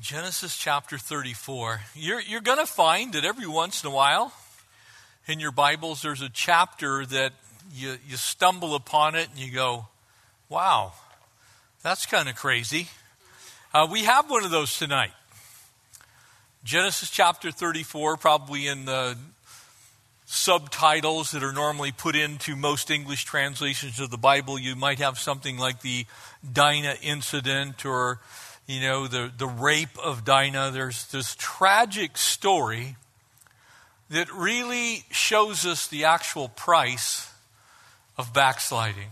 [0.00, 1.82] Genesis chapter 34.
[1.94, 4.32] You're, you're going to find that every once in a while
[5.26, 7.34] in your Bibles there's a chapter that
[7.74, 9.88] you, you stumble upon it and you go,
[10.48, 10.94] wow,
[11.82, 12.88] that's kind of crazy.
[13.74, 15.12] Uh, we have one of those tonight.
[16.64, 19.18] Genesis chapter 34, probably in the
[20.24, 25.18] subtitles that are normally put into most English translations of the Bible, you might have
[25.18, 26.06] something like the
[26.50, 28.20] Dinah incident or
[28.70, 30.70] you know, the, the rape of Dinah.
[30.72, 32.96] There's this tragic story
[34.10, 37.32] that really shows us the actual price
[38.16, 39.10] of backsliding.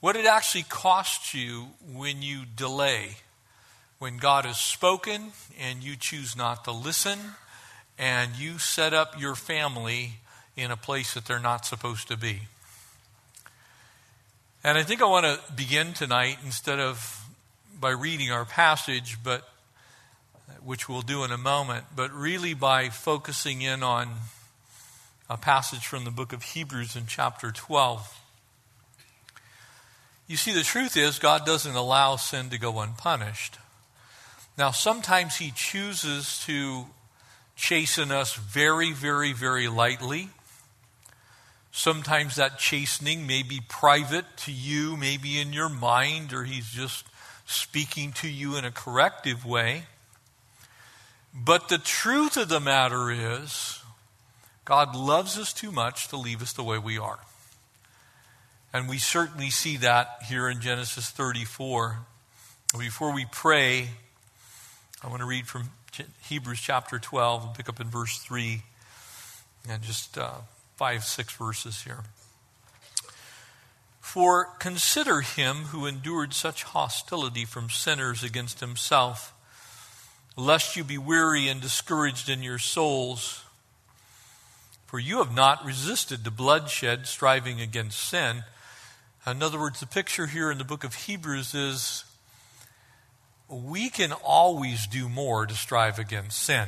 [0.00, 3.16] What it actually costs you when you delay,
[3.98, 7.18] when God has spoken and you choose not to listen,
[7.98, 10.14] and you set up your family
[10.56, 12.42] in a place that they're not supposed to be.
[14.64, 17.19] And I think I want to begin tonight instead of
[17.80, 19.48] by reading our passage, but
[20.62, 24.08] which we'll do in a moment, but really by focusing in on
[25.30, 28.20] a passage from the book of Hebrews in chapter 12.
[30.26, 33.56] You see, the truth is, God doesn't allow sin to go unpunished.
[34.58, 36.84] Now, sometimes He chooses to
[37.56, 40.28] chasten us very, very, very lightly.
[41.72, 47.06] Sometimes that chastening may be private to you, maybe in your mind, or He's just
[47.50, 49.84] speaking to you in a corrective way.
[51.34, 53.80] But the truth of the matter is,
[54.64, 57.18] God loves us too much to leave us the way we are.
[58.72, 61.98] And we certainly see that here in Genesis 34.
[62.78, 63.88] Before we pray,
[65.02, 65.70] I want to read from
[66.28, 68.62] Hebrews chapter 12 and pick up in verse 3
[69.68, 70.34] and just uh,
[70.76, 72.04] five, six verses here.
[74.10, 79.32] For consider him who endured such hostility from sinners against himself,
[80.36, 83.44] lest you be weary and discouraged in your souls.
[84.88, 88.42] For you have not resisted the bloodshed, striving against sin.
[89.28, 92.04] In other words, the picture here in the book of Hebrews is
[93.48, 96.66] we can always do more to strive against sin.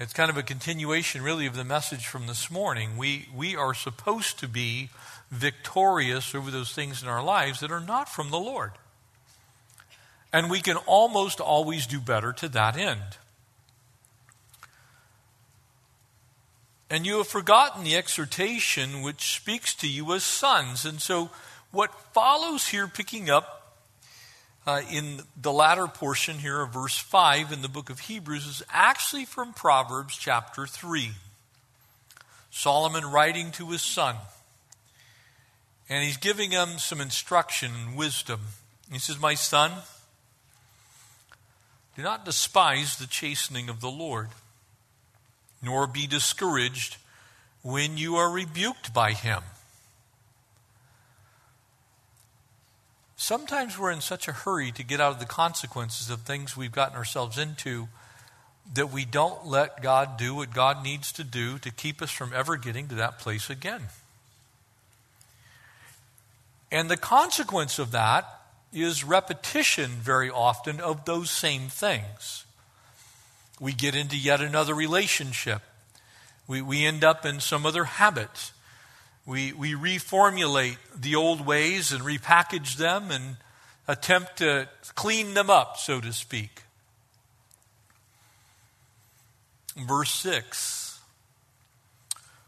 [0.00, 2.96] It's kind of a continuation, really, of the message from this morning.
[2.96, 4.90] We, we are supposed to be
[5.30, 8.72] victorious over those things in our lives that are not from the Lord.
[10.32, 13.18] And we can almost always do better to that end.
[16.90, 20.84] And you have forgotten the exhortation which speaks to you as sons.
[20.84, 21.30] And so,
[21.70, 23.76] what follows here, picking up
[24.66, 28.62] uh, in the latter portion here of verse 5 in the book of Hebrews, is
[28.70, 31.10] actually from Proverbs chapter 3.
[32.50, 34.16] Solomon writing to his son.
[35.88, 38.40] And he's giving him some instruction and wisdom.
[38.92, 39.72] He says, My son,
[41.96, 44.28] do not despise the chastening of the Lord,
[45.62, 46.96] nor be discouraged
[47.62, 49.42] when you are rebuked by him.
[53.16, 56.72] Sometimes we're in such a hurry to get out of the consequences of things we've
[56.72, 57.88] gotten ourselves into
[58.74, 62.32] that we don't let God do what God needs to do to keep us from
[62.32, 63.82] ever getting to that place again.
[66.70, 68.40] And the consequence of that
[68.72, 72.44] is repetition very often of those same things.
[73.58, 75.62] We get into yet another relationship.
[76.46, 78.52] We, we end up in some other habit.
[79.26, 83.36] We, we reformulate the old ways and repackage them and
[83.86, 86.62] attempt to clean them up, so to speak.
[89.76, 91.00] Verse 6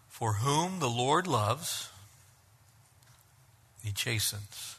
[0.09, 1.90] For whom the Lord loves,
[3.83, 4.77] he chastens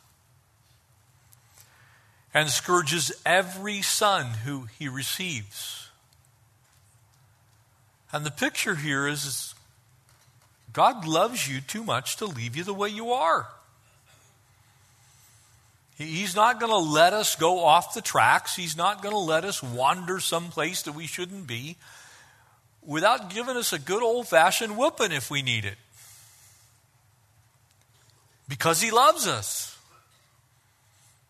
[2.34, 5.90] and scourges every son who he receives.
[8.14, 9.54] And the picture here is,
[10.74, 13.48] God loves you too much to leave you the way you are.
[15.98, 18.56] He's not going to let us go off the tracks.
[18.56, 21.76] He's not going to let us wander someplace that we shouldn't be
[22.84, 25.78] without giving us a good old fashioned whooping if we need it.
[28.52, 29.80] Because he loves us.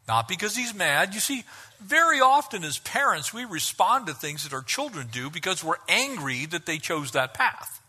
[0.08, 1.14] Not because he's mad.
[1.14, 1.44] You see,
[1.80, 6.48] very often as parents, we respond to things that our children do because we're angry
[6.48, 7.80] that they chose that path.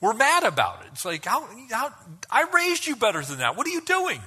[0.00, 0.88] We're mad about it.
[0.92, 1.92] It's like, how, how,
[2.30, 3.54] I raised you better than that.
[3.54, 4.22] What are you doing?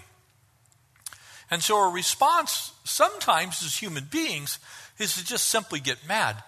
[1.49, 4.59] And so our response, sometimes as human beings,
[4.99, 6.43] is to just simply get mad.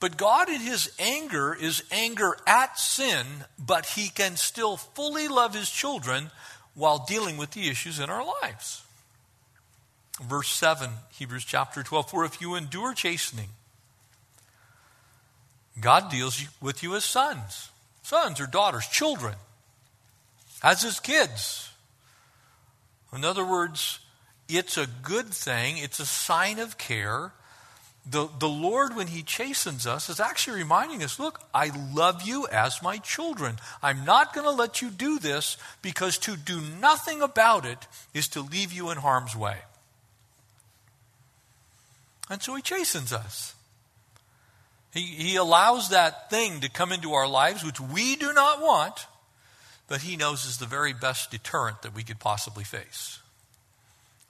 [0.00, 3.26] But God, in His anger, is anger at sin,
[3.64, 6.32] but He can still fully love His children
[6.76, 8.84] while dealing with the issues in our lives.
[10.22, 13.48] Verse 7, Hebrews chapter 12 For if you endure chastening,
[15.80, 17.70] God deals with you as sons,
[18.02, 19.34] sons or daughters, children,
[20.62, 21.70] as his kids.
[23.12, 24.00] In other words,
[24.48, 27.32] it's a good thing, it's a sign of care.
[28.08, 32.46] The, the Lord, when He chastens us, is actually reminding us look, I love you
[32.46, 33.56] as my children.
[33.82, 38.28] I'm not going to let you do this because to do nothing about it is
[38.28, 39.56] to leave you in harm's way.
[42.30, 43.54] And so He chastens us.
[44.92, 49.06] He, he allows that thing to come into our lives which we do not want,
[49.88, 53.18] but He knows is the very best deterrent that we could possibly face.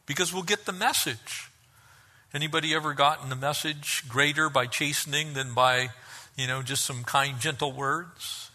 [0.07, 1.51] Because we'll get the message.
[2.37, 5.89] Anybody ever gotten the message greater by chastening than by,
[6.37, 8.51] you know, just some kind, gentle words?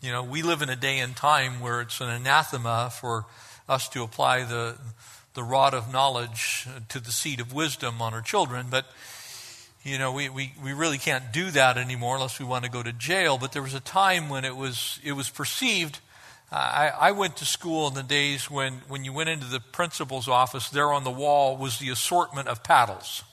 [0.00, 3.24] You know, we live in a day and time where it's an anathema for
[3.68, 4.76] us to apply the,
[5.34, 8.86] the rod of knowledge to the seed of wisdom on our children, but
[9.82, 12.84] you know, we, we, we really can't do that anymore unless we want to go
[12.84, 13.36] to jail.
[13.36, 15.98] But there was a time when it was, it was perceived.
[16.52, 20.28] I, I went to school in the days when, when you went into the principal's
[20.28, 23.24] office, there on the wall was the assortment of paddles.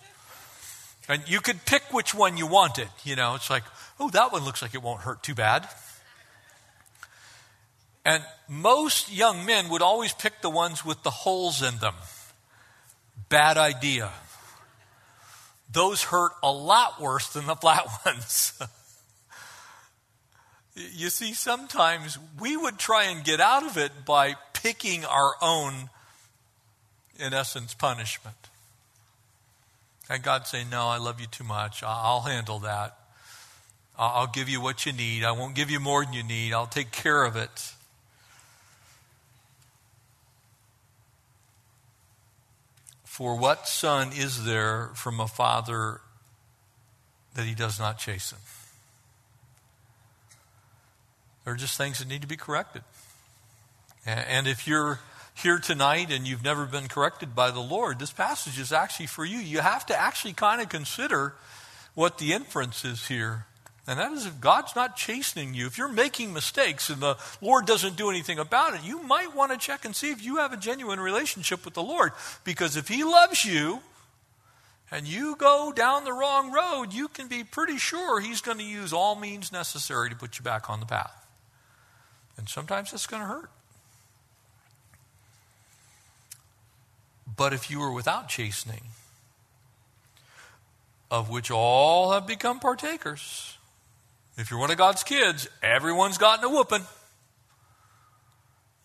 [1.10, 2.88] And you could pick which one you wanted.
[3.04, 3.64] You know, it's like,
[4.00, 5.68] oh, that one looks like it won't hurt too bad.
[8.06, 11.96] And most young men would always pick the ones with the holes in them.
[13.28, 14.12] Bad idea
[15.72, 18.60] those hurt a lot worse than the flat ones.
[20.80, 25.90] You see, sometimes we would try and get out of it by picking our own,
[27.18, 28.36] in essence, punishment.
[30.10, 31.84] And God say, No, I love you too much.
[31.84, 32.98] I'll handle that.
[33.98, 35.26] I'll give you what you need.
[35.26, 36.54] I won't give you more than you need.
[36.54, 37.74] I'll take care of it.
[43.04, 46.00] For what son is there from a father
[47.36, 48.38] that he does not chasten?
[51.50, 52.84] There are just things that need to be corrected.
[54.06, 55.00] And if you're
[55.34, 59.26] here tonight and you've never been corrected by the Lord, this passage is actually for
[59.26, 59.40] you.
[59.40, 61.34] You have to actually kind of consider
[61.96, 63.48] what the inference is here.
[63.88, 67.66] And that is if God's not chastening you, if you're making mistakes and the Lord
[67.66, 70.54] doesn't do anything about it, you might want to check and see if you have
[70.54, 72.12] a genuine relationship with the Lord.
[72.44, 73.80] Because if He loves you
[74.92, 78.64] and you go down the wrong road, you can be pretty sure He's going to
[78.64, 81.16] use all means necessary to put you back on the path.
[82.40, 83.50] And sometimes it's going to hurt.
[87.36, 88.84] But if you were without chastening,
[91.12, 93.58] of which all have become partakers,
[94.38, 96.86] if you're one of God's kids, everyone's gotten a whooping.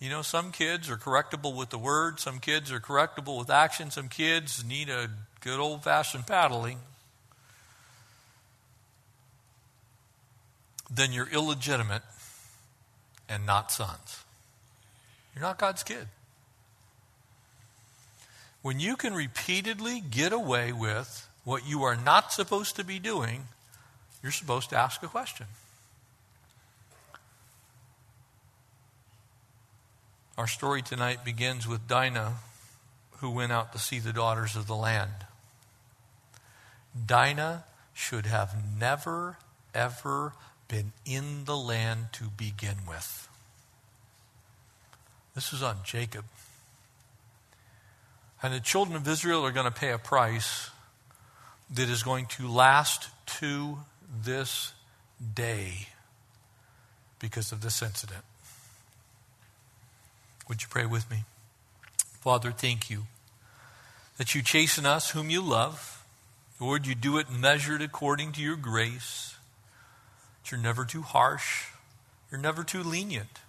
[0.00, 3.92] You know, some kids are correctable with the word, some kids are correctable with action,
[3.92, 5.10] some kids need a
[5.40, 6.78] good old fashioned paddling.
[10.90, 12.02] Then you're illegitimate
[13.34, 14.24] and not sons.
[15.34, 16.06] You're not God's kid.
[18.62, 23.48] When you can repeatedly get away with what you are not supposed to be doing,
[24.22, 25.46] you're supposed to ask a question.
[30.38, 32.34] Our story tonight begins with Dinah,
[33.18, 35.26] who went out to see the daughters of the land.
[37.06, 39.38] Dinah should have never,
[39.74, 40.34] ever
[40.68, 43.28] been in the land to begin with.
[45.34, 46.24] This is on Jacob.
[48.42, 50.70] And the children of Israel are going to pay a price
[51.70, 53.78] that is going to last to
[54.22, 54.72] this
[55.34, 55.88] day
[57.18, 58.22] because of this incident.
[60.48, 61.24] Would you pray with me?
[62.20, 63.04] Father, thank you
[64.18, 66.04] that you chasten us whom you love.
[66.60, 69.33] Lord, you do it measured according to your grace.
[70.44, 71.68] That you're never too harsh.
[72.30, 73.40] You're never too lenient.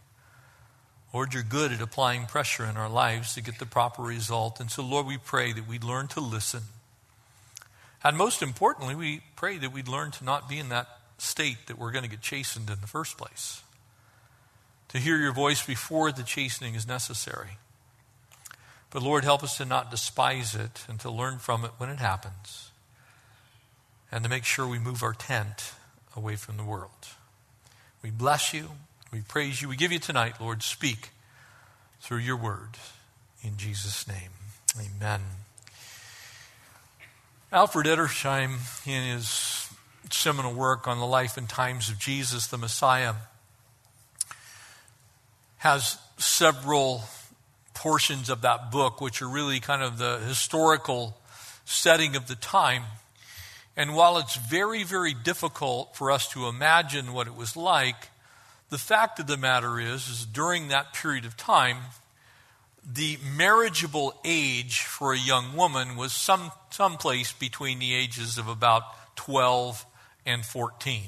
[1.14, 4.60] Lord, you're good at applying pressure in our lives to get the proper result.
[4.60, 6.64] And so, Lord, we pray that we'd learn to listen
[8.06, 10.88] and most importantly, we pray that we'd learn to not be in that
[11.18, 13.64] state that we're going to get chastened in the first place.
[14.90, 17.58] To hear your voice before the chastening is necessary.
[18.92, 21.98] But Lord, help us to not despise it and to learn from it when it
[21.98, 22.70] happens.
[24.12, 25.74] And to make sure we move our tent
[26.15, 26.89] away from the world.
[28.01, 28.69] We bless you.
[29.12, 29.69] We praise you.
[29.69, 30.62] We give you tonight, Lord.
[30.63, 31.10] Speak
[32.01, 32.77] through your word.
[33.43, 34.31] In Jesus' name,
[34.79, 35.22] amen.
[37.51, 38.57] Alfred Edersheim,
[38.88, 39.69] in his
[40.10, 43.13] seminal work on the life and times of Jesus the Messiah,
[45.57, 47.03] has several
[47.74, 51.17] portions of that book, which are really kind of the historical
[51.65, 52.84] setting of the time.
[53.77, 58.10] And while it's very, very difficult for us to imagine what it was like,
[58.70, 61.77] the fact of the matter is, is during that period of time,
[62.86, 68.84] the marriageable age for a young woman was some someplace between the ages of about
[69.15, 69.86] 12
[70.25, 71.01] and 14.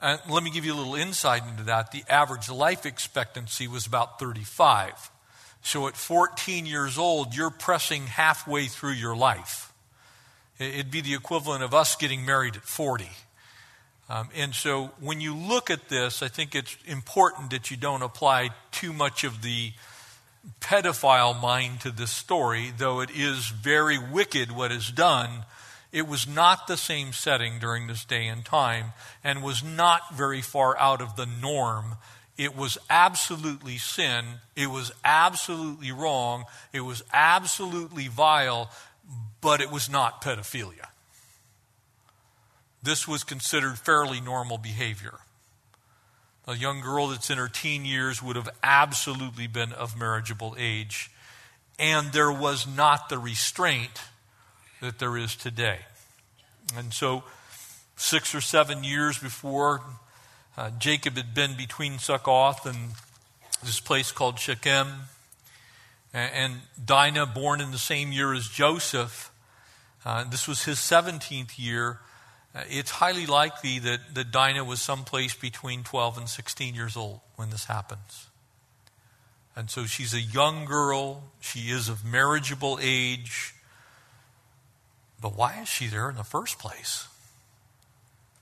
[0.00, 1.90] And let me give you a little insight into that.
[1.90, 5.10] The average life expectancy was about 35.
[5.62, 9.72] So at 14 years old, you're pressing halfway through your life.
[10.58, 13.08] It'd be the equivalent of us getting married at 40.
[14.08, 18.02] Um, and so when you look at this, I think it's important that you don't
[18.02, 19.72] apply too much of the
[20.60, 25.44] pedophile mind to this story, though it is very wicked what is done.
[25.92, 30.42] It was not the same setting during this day and time and was not very
[30.42, 31.96] far out of the norm.
[32.36, 34.24] It was absolutely sin.
[34.54, 36.44] It was absolutely wrong.
[36.72, 38.70] It was absolutely vile,
[39.40, 40.88] but it was not pedophilia.
[42.82, 45.18] This was considered fairly normal behavior.
[46.46, 51.10] A young girl that's in her teen years would have absolutely been of marriageable age,
[51.78, 54.00] and there was not the restraint
[54.80, 55.80] that there is today.
[56.76, 57.24] And so,
[57.96, 59.82] six or seven years before
[60.56, 62.92] uh, Jacob had been between Succoth and
[63.62, 64.86] this place called Shechem,
[66.14, 69.30] and Dinah, born in the same year as Joseph,
[70.04, 71.98] uh, this was his 17th year.
[72.54, 77.20] Uh, it's highly likely that, that Dinah was someplace between 12 and 16 years old
[77.36, 78.28] when this happens.
[79.54, 81.24] And so she's a young girl.
[81.40, 83.54] She is of marriageable age.
[85.20, 87.08] But why is she there in the first place?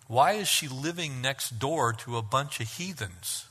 [0.08, 3.46] Why is she living next door to a bunch of heathens?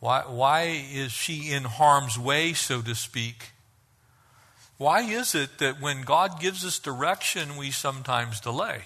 [0.00, 3.52] Why, why is she in harm's way, so to speak?
[4.78, 8.82] Why is it that when God gives us direction, we sometimes delay?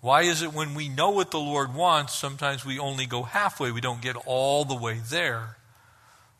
[0.00, 3.70] Why is it when we know what the Lord wants, sometimes we only go halfway?
[3.70, 5.56] We don't get all the way there.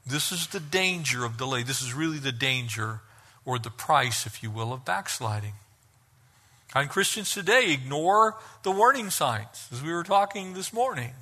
[0.07, 1.63] This is the danger of delay.
[1.63, 3.01] This is really the danger,
[3.45, 5.55] or the price, if you will, of backsliding.
[6.75, 11.13] And Christians today ignore the warning signs, as we were talking this morning.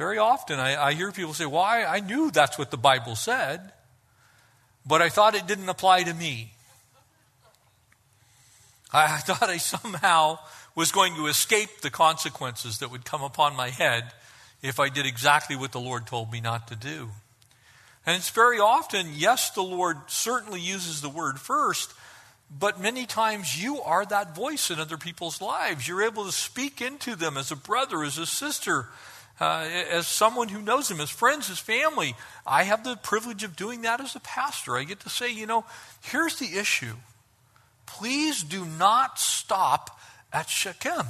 [0.00, 3.16] Very often I, I hear people say, Well, I, I knew that's what the Bible
[3.16, 3.70] said,
[4.86, 6.54] but I thought it didn't apply to me.
[8.94, 10.38] I thought I somehow
[10.74, 14.04] was going to escape the consequences that would come upon my head
[14.62, 17.10] if I did exactly what the Lord told me not to do.
[18.06, 21.92] And it's very often, yes, the Lord certainly uses the word first,
[22.50, 25.86] but many times you are that voice in other people's lives.
[25.86, 28.88] You're able to speak into them as a brother, as a sister,
[29.40, 32.14] uh, as someone who knows them, as friends, as family.
[32.46, 34.76] I have the privilege of doing that as a pastor.
[34.76, 35.64] I get to say, you know,
[36.02, 36.94] here's the issue.
[37.86, 39.98] Please do not stop
[40.32, 41.06] at Shechem.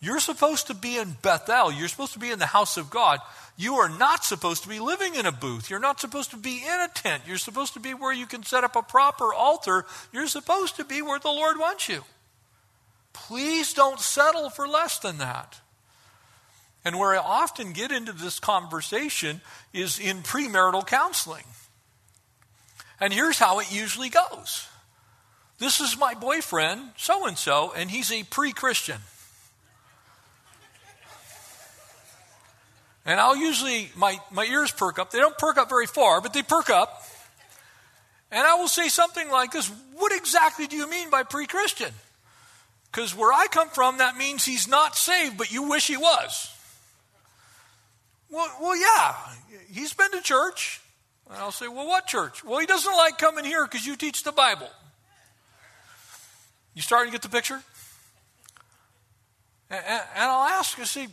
[0.00, 1.72] You're supposed to be in Bethel.
[1.72, 3.20] You're supposed to be in the house of God.
[3.56, 5.70] You are not supposed to be living in a booth.
[5.70, 7.22] You're not supposed to be in a tent.
[7.26, 9.86] You're supposed to be where you can set up a proper altar.
[10.12, 12.04] You're supposed to be where the Lord wants you.
[13.14, 15.60] Please don't settle for less than that.
[16.86, 19.40] And where I often get into this conversation
[19.72, 21.42] is in premarital counseling.
[23.00, 24.68] And here's how it usually goes
[25.58, 28.98] this is my boyfriend, so and so, and he's a pre Christian.
[33.04, 35.10] And I'll usually, my, my ears perk up.
[35.10, 37.02] They don't perk up very far, but they perk up.
[38.30, 41.92] And I will say something like this What exactly do you mean by pre Christian?
[42.92, 46.52] Because where I come from, that means he's not saved, but you wish he was.
[48.30, 49.14] Well, well, yeah,
[49.72, 50.80] he's been to church.
[51.28, 52.44] And I'll say, Well, what church?
[52.44, 54.68] Well, he doesn't like coming here because you teach the Bible.
[56.74, 57.62] You starting to get the picture?
[59.70, 59.82] And,
[60.16, 61.08] I'll ask, I say,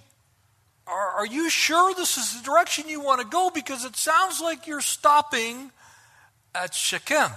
[0.86, 3.50] are, are you sure this is the direction you want to go?
[3.50, 5.72] Because it sounds like you're stopping
[6.54, 7.32] at Shechem.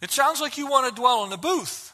[0.00, 1.92] It sounds like you want to dwell in a booth.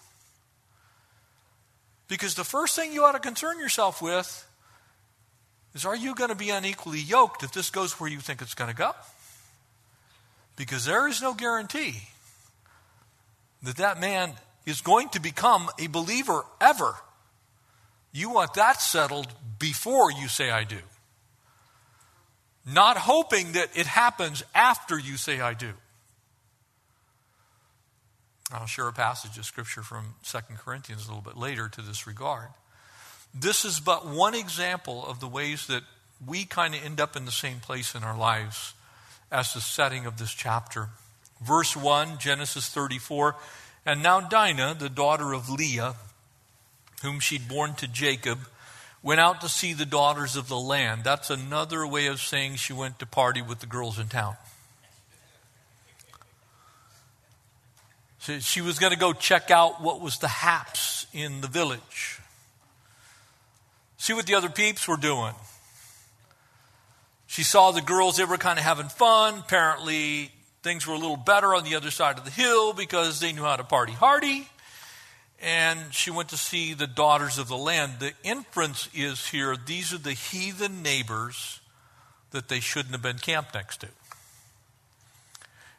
[2.09, 4.47] Because the first thing you ought to concern yourself with
[5.75, 8.55] is are you going to be unequally yoked if this goes where you think it's
[8.55, 8.93] going to go?
[10.57, 12.03] Because there is no guarantee
[13.63, 14.33] that that man
[14.67, 16.95] is going to become a believer ever.
[18.13, 20.79] You want that settled before you say, I do.
[22.67, 25.73] Not hoping that it happens after you say, I do.
[28.53, 32.07] I'll share a passage of scripture from 2 Corinthians a little bit later to this
[32.07, 32.49] regard.
[33.35, 35.83] This is but one example of the ways that
[36.25, 38.75] we kind of end up in the same place in our lives
[39.31, 40.91] as the setting of this chapter.
[41.41, 43.35] Verse 1, Genesis 34.
[43.85, 45.95] And now Dinah, the daughter of Leah,
[47.03, 48.39] whom she'd borne to Jacob,
[49.03, 51.03] went out to see the daughters of the land.
[51.03, 54.37] That's another way of saying she went to party with the girls in town.
[58.39, 62.21] She was going to go check out what was the haps in the village.
[64.03, 65.33] See what the other peeps were doing.
[67.29, 69.39] She saw the girls, they were kind of having fun.
[69.39, 70.33] Apparently,
[70.65, 73.45] things were a little better on the other side of the hill because they knew
[73.45, 74.49] how to party hardy.
[75.41, 78.01] And she went to see the daughters of the land.
[78.01, 81.61] The inference is here these are the heathen neighbors
[82.33, 83.89] that they shouldn't have been camped next to.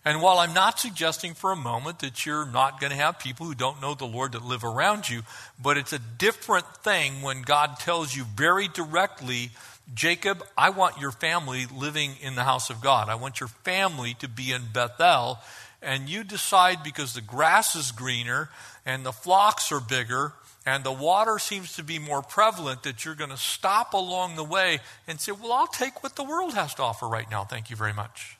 [0.06, 3.46] And while I'm not suggesting for a moment that you're not going to have people
[3.46, 5.22] who don't know the Lord that live around you,
[5.62, 9.52] but it's a different thing when God tells you very directly,
[9.94, 13.08] Jacob, I want your family living in the house of God.
[13.08, 15.40] I want your family to be in Bethel.
[15.82, 18.50] And you decide because the grass is greener
[18.86, 20.34] and the flocks are bigger
[20.66, 24.44] and the water seems to be more prevalent that you're going to stop along the
[24.44, 27.44] way and say, Well, I'll take what the world has to offer right now.
[27.44, 28.38] Thank you very much.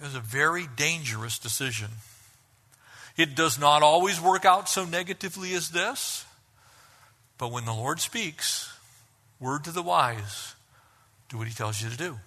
[0.00, 1.88] It was a very dangerous decision.
[3.16, 6.24] It does not always work out so negatively as this,
[7.36, 8.72] but when the Lord speaks,
[9.38, 10.54] word to the wise,
[11.28, 12.18] do what he tells you to do.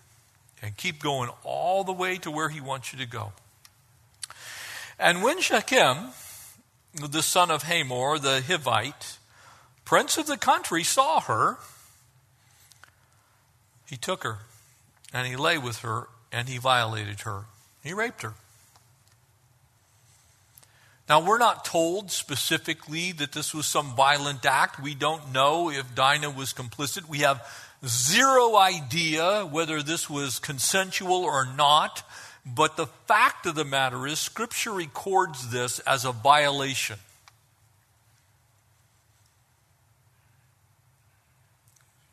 [0.62, 3.34] And keep going all the way to where he wants you to go.
[5.00, 6.10] And when Shechem,
[6.94, 9.18] the son of Hamor, the Hivite,
[9.84, 11.58] prince of the country, saw her,
[13.90, 14.38] he took her
[15.12, 17.46] and he lay with her and he violated her.
[17.84, 18.34] He raped her.
[21.10, 24.82] Now, we're not told specifically that this was some violent act.
[24.82, 27.10] We don't know if Dinah was complicit.
[27.10, 27.46] We have
[27.86, 32.04] zero idea whether this was consensual or not.
[32.46, 37.00] But the fact of the matter is, Scripture records this as a violation.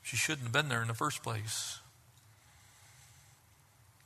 [0.02, 1.79] She shouldn't have been there in the first place.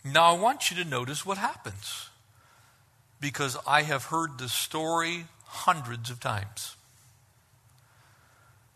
[0.05, 2.11] Now, I want you to notice what happens
[3.21, 6.77] because I have heard the story hundreds of times.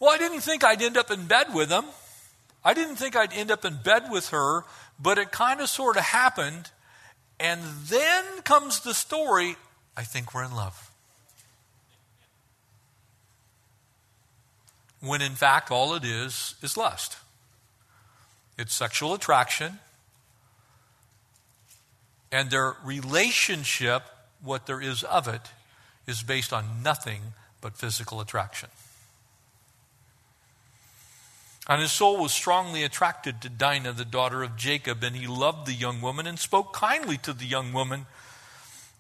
[0.01, 1.85] Well, I didn't think I'd end up in bed with him.
[2.64, 4.64] I didn't think I'd end up in bed with her,
[4.99, 6.71] but it kind of sort of happened.
[7.38, 9.57] And then comes the story
[9.97, 10.91] I think we're in love.
[15.01, 17.19] When in fact, all it is is lust.
[18.57, 19.79] It's sexual attraction,
[22.31, 24.03] and their relationship,
[24.43, 25.43] what there is of it,
[26.07, 27.21] is based on nothing
[27.61, 28.69] but physical attraction.
[31.69, 35.67] And his soul was strongly attracted to Dinah, the daughter of Jacob, and he loved
[35.67, 38.07] the young woman and spoke kindly to the young woman.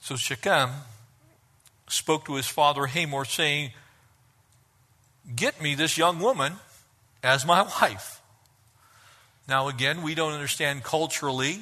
[0.00, 0.70] So Shechem
[1.88, 3.70] spoke to his father Hamor, saying,
[5.34, 6.54] Get me this young woman
[7.22, 8.20] as my wife.
[9.48, 11.60] Now, again, we don't understand culturally.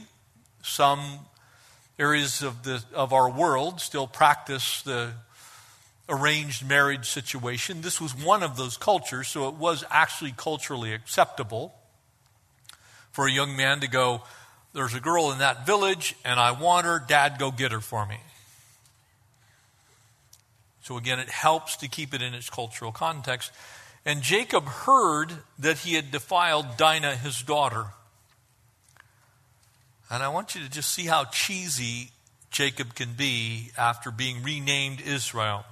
[0.63, 1.21] Some
[1.99, 5.13] areas of, the, of our world still practice the
[6.09, 7.81] arranged marriage situation.
[7.81, 11.75] This was one of those cultures, so it was actually culturally acceptable
[13.13, 14.23] for a young man to go,
[14.73, 17.03] There's a girl in that village, and I want her.
[17.07, 18.19] Dad, go get her for me.
[20.83, 23.51] So again, it helps to keep it in its cultural context.
[24.05, 27.87] And Jacob heard that he had defiled Dinah, his daughter.
[30.11, 32.11] And I want you to just see how cheesy
[32.51, 35.65] Jacob can be after being renamed Israel.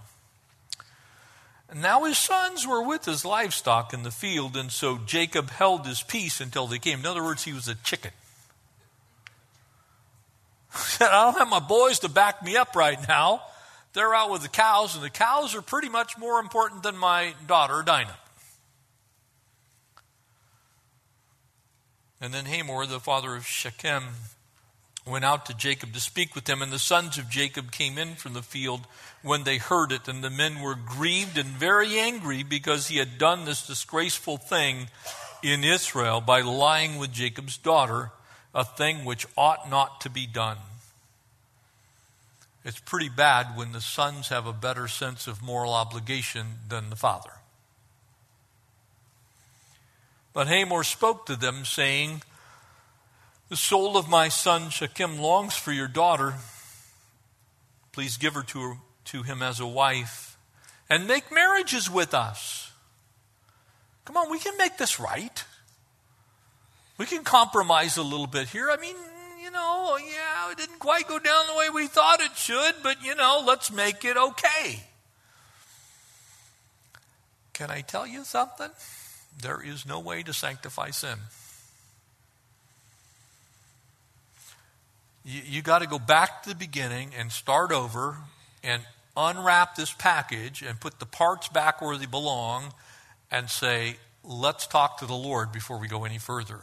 [1.74, 6.02] Now his sons were with his livestock in the field, and so Jacob held his
[6.02, 7.00] peace until they came.
[7.00, 8.12] In other words, he was a chicken.
[10.72, 13.42] He said, I don't have my boys to back me up right now.
[13.92, 17.34] They're out with the cows, and the cows are pretty much more important than my
[17.46, 18.16] daughter, Dinah.
[22.24, 24.02] And then Hamor, the father of Shechem,
[25.06, 26.62] went out to Jacob to speak with him.
[26.62, 28.86] And the sons of Jacob came in from the field
[29.22, 30.08] when they heard it.
[30.08, 34.88] And the men were grieved and very angry because he had done this disgraceful thing
[35.42, 38.10] in Israel by lying with Jacob's daughter,
[38.54, 40.56] a thing which ought not to be done.
[42.64, 46.96] It's pretty bad when the sons have a better sense of moral obligation than the
[46.96, 47.33] father.
[50.34, 52.22] But Hamor spoke to them, saying,
[53.48, 56.34] The soul of my son Shechem longs for your daughter.
[57.92, 60.36] Please give her to, to him as a wife
[60.90, 62.72] and make marriages with us.
[64.04, 65.44] Come on, we can make this right.
[66.98, 68.70] We can compromise a little bit here.
[68.70, 68.96] I mean,
[69.40, 73.04] you know, yeah, it didn't quite go down the way we thought it should, but,
[73.04, 74.80] you know, let's make it okay.
[77.52, 78.70] Can I tell you something?
[79.40, 81.18] There is no way to sanctify sin.
[85.24, 88.18] You, you got to go back to the beginning and start over
[88.62, 88.82] and
[89.16, 92.72] unwrap this package and put the parts back where they belong
[93.30, 96.60] and say, let's talk to the Lord before we go any further.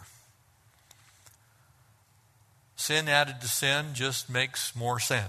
[2.75, 5.25] Sin added to sin just makes more sin.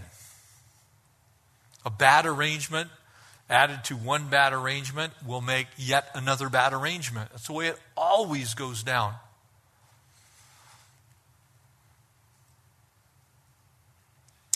[1.85, 2.89] A bad arrangement
[3.53, 7.31] added to one bad arrangement will make yet another bad arrangement.
[7.31, 9.15] That's the way it always goes down.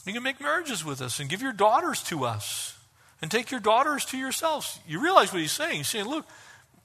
[0.06, 2.78] You can make marriages with us and give your daughters to us
[3.20, 4.78] and take your daughters to yourselves.
[4.86, 5.78] You realize what he's saying.
[5.78, 6.26] He's saying, look,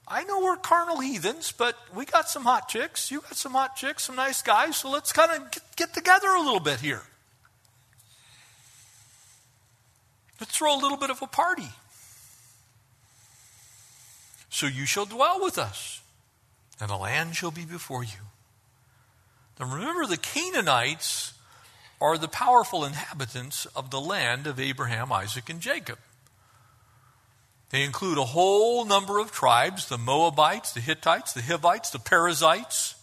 [0.08, 3.10] I know we're carnal heathens, but we got some hot chicks.
[3.10, 6.28] You got some hot chicks, some nice guys, so let's kind of get, get together
[6.28, 7.02] a little bit here.
[10.40, 11.68] Let's throw a little bit of a party.
[14.52, 16.02] So you shall dwell with us,
[16.78, 18.20] and the land shall be before you.
[19.58, 21.32] Now remember, the Canaanites
[22.02, 25.96] are the powerful inhabitants of the land of Abraham, Isaac, and Jacob.
[27.70, 32.96] They include a whole number of tribes the Moabites, the Hittites, the Hivites, the Perizzites,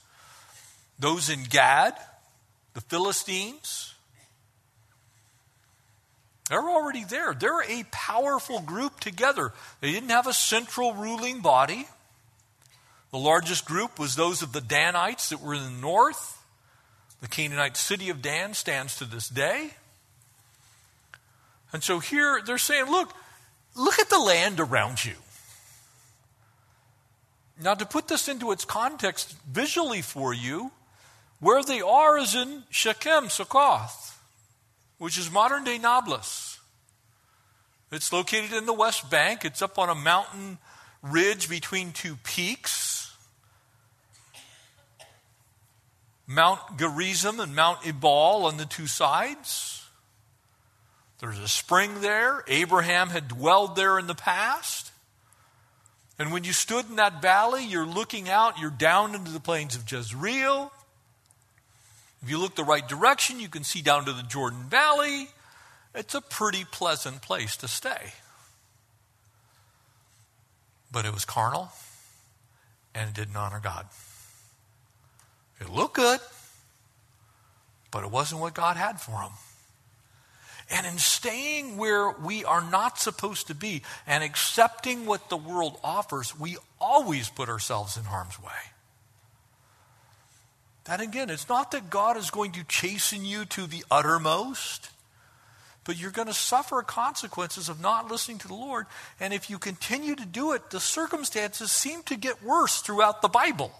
[0.99, 1.95] those in Gad,
[2.75, 3.88] the Philistines.
[6.49, 7.33] They're already there.
[7.33, 9.53] They're a powerful group together.
[9.81, 11.87] They didn't have a central ruling body.
[13.11, 16.43] The largest group was those of the Danites that were in the north.
[17.21, 19.71] The Canaanite city of Dan stands to this day.
[21.71, 23.13] And so here they're saying, look,
[23.75, 25.13] look at the land around you.
[27.61, 30.71] Now, to put this into its context visually for you,
[31.39, 34.18] where they are is in Shechem, Succoth,
[34.99, 36.59] which is modern day Nablus.
[37.91, 39.43] It's located in the West Bank.
[39.43, 40.59] It's up on a mountain
[41.01, 43.11] ridge between two peaks.
[46.27, 49.83] Mount Gerizim and Mount Ebal on the two sides.
[51.19, 52.43] There's a spring there.
[52.47, 54.91] Abraham had dwelled there in the past.
[56.19, 59.75] And when you stood in that valley, you're looking out, you're down into the plains
[59.75, 60.71] of Jezreel.
[62.21, 65.29] If you look the right direction, you can see down to the Jordan Valley.
[65.95, 68.13] It's a pretty pleasant place to stay.
[70.91, 71.71] But it was carnal
[72.93, 73.85] and it didn't honor God.
[75.61, 76.19] It looked good,
[77.91, 79.31] but it wasn't what God had for him.
[80.71, 85.79] And in staying where we are not supposed to be and accepting what the world
[85.83, 88.51] offers, we always put ourselves in harm's way.
[90.89, 94.89] That again, it's not that God is going to chasten you to the uttermost,
[95.83, 98.87] but you're going to suffer consequences of not listening to the Lord.
[99.19, 103.27] And if you continue to do it, the circumstances seem to get worse throughout the
[103.27, 103.71] Bible.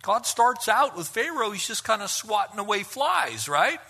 [0.00, 3.80] God starts out with Pharaoh, he's just kind of swatting away flies, right?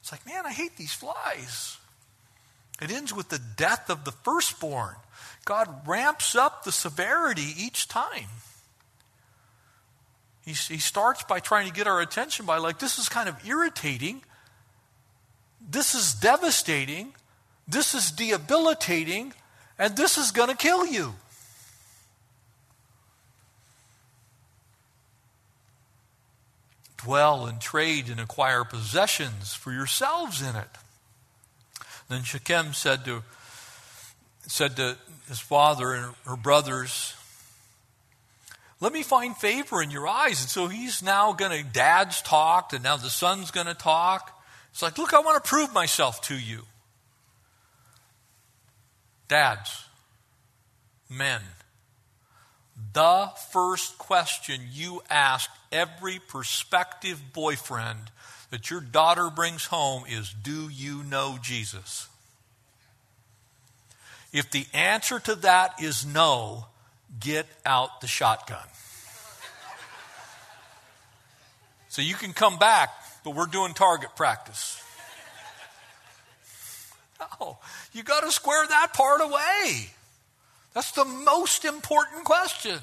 [0.00, 1.78] It's like, man, I hate these flies.
[2.80, 4.94] It ends with the death of the firstborn.
[5.44, 8.28] God ramps up the severity each time.
[10.46, 13.36] He, he starts by trying to get our attention by, like, this is kind of
[13.46, 14.22] irritating.
[15.68, 17.12] This is devastating.
[17.68, 19.34] This is debilitating.
[19.78, 21.14] And this is going to kill you.
[26.98, 30.68] dwell and trade and acquire possessions for yourselves in it.
[32.08, 33.22] Then Shechem said to,
[34.48, 34.96] said to
[35.28, 37.15] his father and her brothers,
[38.80, 40.42] Let me find favor in your eyes.
[40.42, 44.38] And so he's now going to, dad's talked, and now the son's going to talk.
[44.70, 46.62] It's like, Look, I want to prove myself to you.
[49.28, 49.84] Dads,
[51.08, 51.40] men,
[52.92, 58.10] the first question you ask every prospective boyfriend
[58.50, 62.08] that your daughter brings home is Do you know Jesus?
[64.32, 66.66] If the answer to that is no,
[67.20, 68.58] get out the shotgun.
[71.88, 72.90] So you can come back,
[73.24, 74.82] but we're doing target practice.
[77.18, 77.58] No,
[77.92, 79.88] you got to square that part away.
[80.74, 82.78] That's the most important question.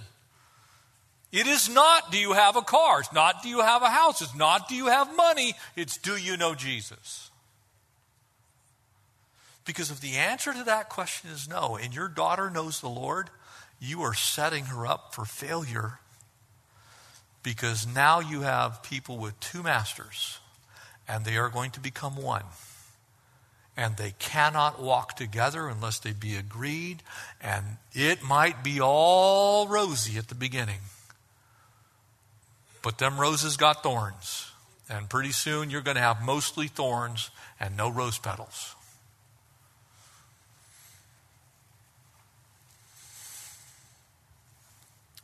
[1.31, 3.01] It is not, do you have a car?
[3.01, 4.21] It's not, do you have a house?
[4.21, 5.53] It's not, do you have money?
[5.75, 7.29] It's, do you know Jesus?
[9.65, 13.29] Because if the answer to that question is no, and your daughter knows the Lord,
[13.83, 15.99] you are setting her up for failure.
[17.43, 20.39] Because now you have people with two masters,
[21.07, 22.45] and they are going to become one.
[23.75, 27.03] And they cannot walk together unless they be agreed,
[27.41, 30.79] and it might be all rosy at the beginning.
[32.81, 34.51] But them roses got thorns,
[34.89, 38.75] and pretty soon you're going to have mostly thorns and no rose petals.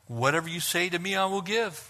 [0.10, 1.88] Whatever you say to me, I will give.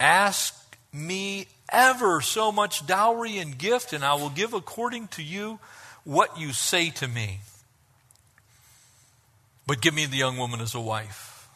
[0.00, 5.60] Ask me ever so much dowry and gift, and I will give according to you
[6.02, 7.38] what you say to me.
[9.68, 11.48] But give me the young woman as a wife.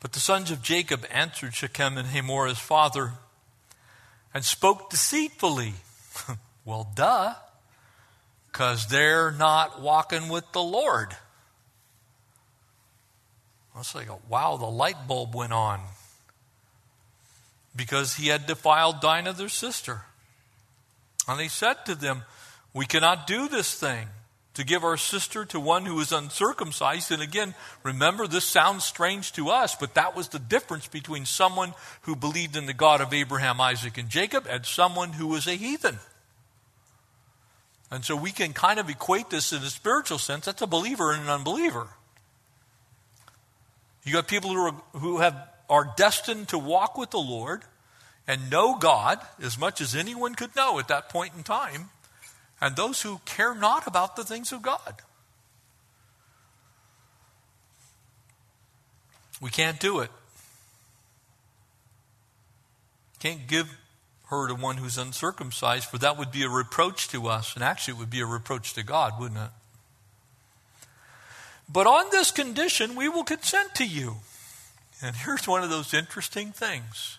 [0.00, 3.12] But the sons of Jacob answered Shechem and Hamor his father
[4.32, 5.74] and spoke deceitfully.
[6.64, 7.34] well, duh,
[8.50, 11.14] because they're not walking with the Lord.
[13.78, 15.80] It's like, wow, the light bulb went on.
[17.74, 20.02] Because he had defiled Dinah, their sister.
[21.26, 22.22] And he said to them,
[22.74, 24.08] We cannot do this thing
[24.54, 27.10] to give our sister to one who is uncircumcised.
[27.10, 31.72] And again, remember, this sounds strange to us, but that was the difference between someone
[32.02, 35.54] who believed in the God of Abraham, Isaac, and Jacob and someone who was a
[35.54, 35.98] heathen.
[37.90, 40.44] And so we can kind of equate this in a spiritual sense.
[40.44, 41.88] That's a believer and an unbeliever.
[44.04, 45.36] You got people who, are, who have,
[45.70, 47.62] are destined to walk with the Lord
[48.26, 51.90] and know God as much as anyone could know at that point in time,
[52.60, 55.02] and those who care not about the things of God.
[59.40, 60.10] We can't do it.
[63.18, 63.68] Can't give
[64.26, 67.94] her to one who's uncircumcised, for that would be a reproach to us, and actually
[67.94, 69.50] it would be a reproach to God, wouldn't it?
[71.68, 74.16] But on this condition, we will consent to you.
[75.02, 77.18] And here's one of those interesting things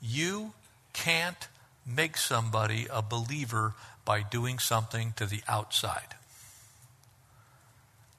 [0.00, 0.52] you
[0.92, 1.48] can't
[1.86, 6.14] make somebody a believer by doing something to the outside.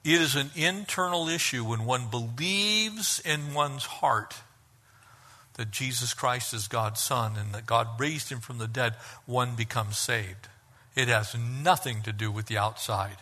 [0.02, 4.36] It is an internal issue when one believes in one's heart
[5.54, 9.54] that Jesus Christ is God's Son and that God raised him from the dead, one
[9.54, 10.48] becomes saved.
[10.94, 13.16] It has nothing to do with the outside.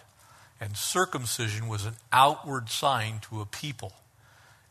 [0.63, 3.95] And circumcision was an outward sign to a people.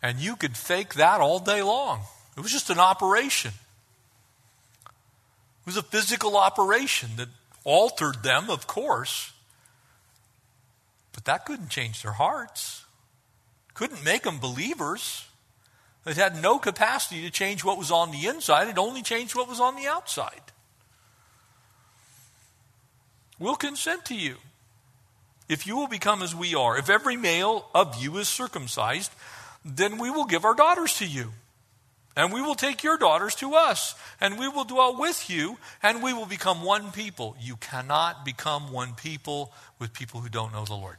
[0.01, 2.03] And you could fake that all day long.
[2.37, 3.51] It was just an operation.
[4.85, 7.27] It was a physical operation that
[7.65, 9.33] altered them, of course.
[11.11, 12.85] But that couldn't change their hearts,
[13.73, 15.25] couldn't make them believers.
[16.05, 19.49] It had no capacity to change what was on the inside, it only changed what
[19.49, 20.53] was on the outside.
[23.37, 24.37] We'll consent to you
[25.51, 29.11] if you will become as we are, if every male of you is circumcised,
[29.65, 31.31] then we will give our daughters to you.
[32.15, 36.01] And we will take your daughters to us, and we will dwell with you, and
[36.01, 37.35] we will become one people.
[37.37, 40.95] You cannot become one people with people who don't know the Lord.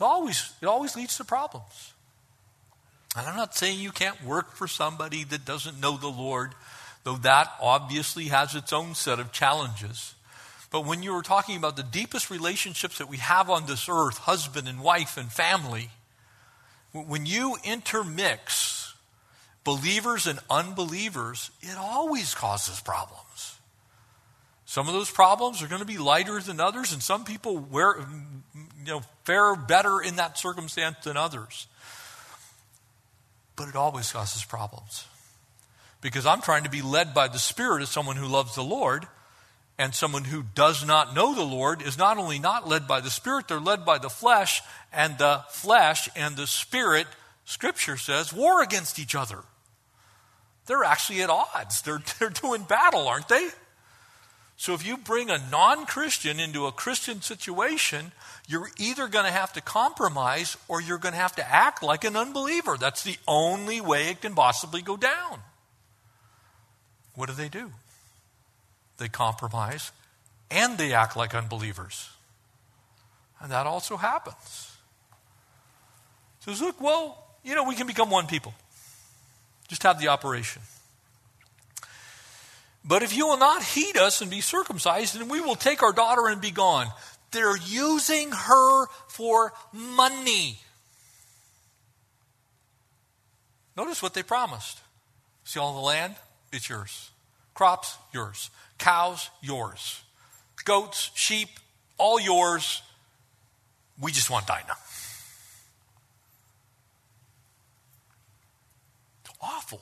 [0.00, 1.94] It always, it always leads to problems.
[3.16, 6.52] And I'm not saying you can't work for somebody that doesn't know the Lord,
[7.02, 10.15] though that obviously has its own set of challenges.
[10.76, 14.18] But when you were talking about the deepest relationships that we have on this earth,
[14.18, 15.88] husband and wife and family,
[16.92, 18.94] when you intermix
[19.64, 23.56] believers and unbelievers, it always causes problems.
[24.66, 27.96] Some of those problems are going to be lighter than others, and some people wear,
[28.54, 31.68] you know, fare better in that circumstance than others.
[33.56, 35.06] But it always causes problems.
[36.02, 39.06] Because I'm trying to be led by the Spirit as someone who loves the Lord,
[39.78, 43.10] and someone who does not know the Lord is not only not led by the
[43.10, 44.62] Spirit, they're led by the flesh,
[44.92, 47.06] and the flesh and the Spirit,
[47.44, 49.40] Scripture says, war against each other.
[50.66, 51.82] They're actually at odds.
[51.82, 53.48] They're, they're doing battle, aren't they?
[54.58, 58.12] So if you bring a non Christian into a Christian situation,
[58.48, 62.04] you're either going to have to compromise or you're going to have to act like
[62.04, 62.76] an unbeliever.
[62.78, 65.40] That's the only way it can possibly go down.
[67.14, 67.70] What do they do?
[68.98, 69.92] They compromise,
[70.50, 72.10] and they act like unbelievers.
[73.40, 74.76] And that also happens.
[76.40, 78.54] Says, look, well, you know, we can become one people.
[79.68, 80.62] Just have the operation.
[82.84, 85.92] But if you will not heed us and be circumcised, then we will take our
[85.92, 86.86] daughter and be gone.
[87.32, 90.58] They're using her for money.
[93.76, 94.78] Notice what they promised.
[95.44, 96.14] See all the land?
[96.52, 97.10] It's yours.
[97.54, 98.50] Crops, yours.
[98.78, 100.02] Cows, yours.
[100.64, 101.48] Goats, sheep,
[101.98, 102.82] all yours.
[104.00, 104.76] We just want Dinah.
[109.24, 109.80] It's awful.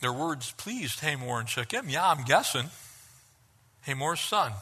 [0.00, 1.88] Their words pleased Hamor and Shechem.
[1.88, 2.70] Yeah, I'm guessing.
[3.82, 4.52] Hamor's son.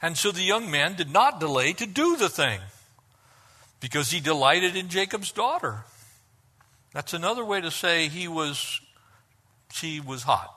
[0.00, 2.60] And so the young man did not delay to do the thing
[3.80, 5.84] because he delighted in Jacob's daughter.
[6.92, 8.80] That's another way to say he was,
[9.72, 10.54] she was hot.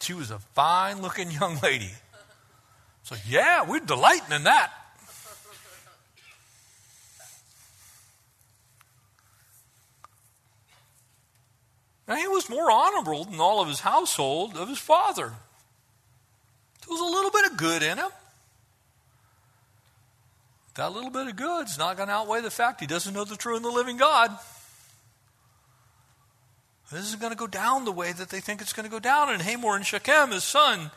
[0.00, 1.90] She was a fine looking young lady.
[3.04, 4.72] So, yeah, we're delighting in that.
[12.08, 15.32] Now, he was more honorable than all of his household of his father.
[16.80, 18.10] There was a little bit of good in him.
[20.74, 23.24] That little bit of good is not going to outweigh the fact he doesn't know
[23.24, 24.36] the true and the living God.
[26.92, 28.98] This is going to go down the way that they think it's going to go
[28.98, 29.30] down.
[29.30, 30.90] And Hamor and Shechem, his son,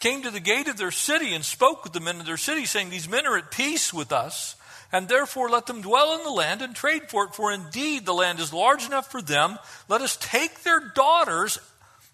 [0.00, 2.66] came to the gate of their city and spoke with the men of their city,
[2.66, 4.56] saying, These men are at peace with us,
[4.90, 8.14] and therefore let them dwell in the land and trade for it, for indeed the
[8.14, 9.58] land is large enough for them.
[9.88, 11.60] Let us take their daughters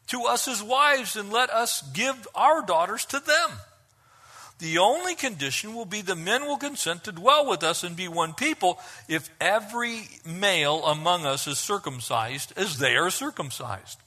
[0.08, 3.50] to us as wives, and let us give our daughters to them.
[4.58, 8.08] The only condition will be the men will consent to dwell with us and be
[8.08, 13.98] one people if every male among us is circumcised as they are circumcised.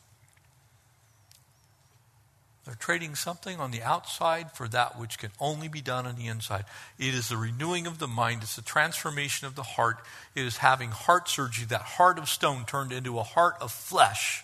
[2.67, 6.27] They're trading something on the outside for that which can only be done on the
[6.27, 6.65] inside.
[6.99, 9.99] It is the renewing of the mind, it's the transformation of the heart.
[10.36, 14.43] It is having heart surgery, that heart of stone turned into a heart of flesh.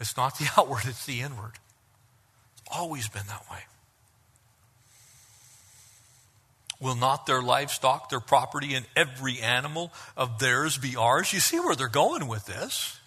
[0.00, 1.52] It's not the outward, it's the inward.
[2.54, 3.60] It's always been that way.
[6.80, 11.32] Will not their livestock, their property, and every animal of theirs be ours?
[11.32, 13.00] You see where they're going with this.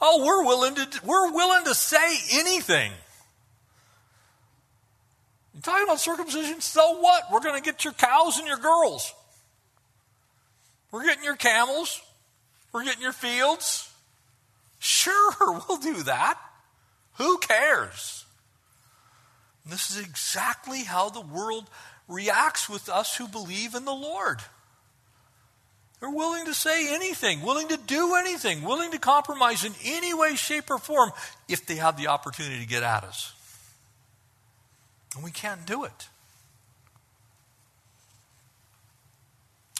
[0.00, 2.92] Oh, we're willing to, we're willing to say anything.
[5.54, 6.60] You're talking about circumcision?
[6.60, 7.24] So what?
[7.32, 9.14] We're going to get your cows and your girls.
[10.90, 12.02] We're getting your camels.
[12.72, 13.90] We're getting your fields.
[14.78, 15.32] Sure,
[15.68, 16.38] we'll do that.
[17.14, 18.26] Who cares?
[19.64, 21.70] And this is exactly how the world
[22.08, 24.40] reacts with us who believe in the Lord.
[26.00, 30.34] They're willing to say anything, willing to do anything, willing to compromise in any way,
[30.34, 31.10] shape, or form
[31.48, 33.32] if they have the opportunity to get at us.
[35.14, 36.08] And we can't do it.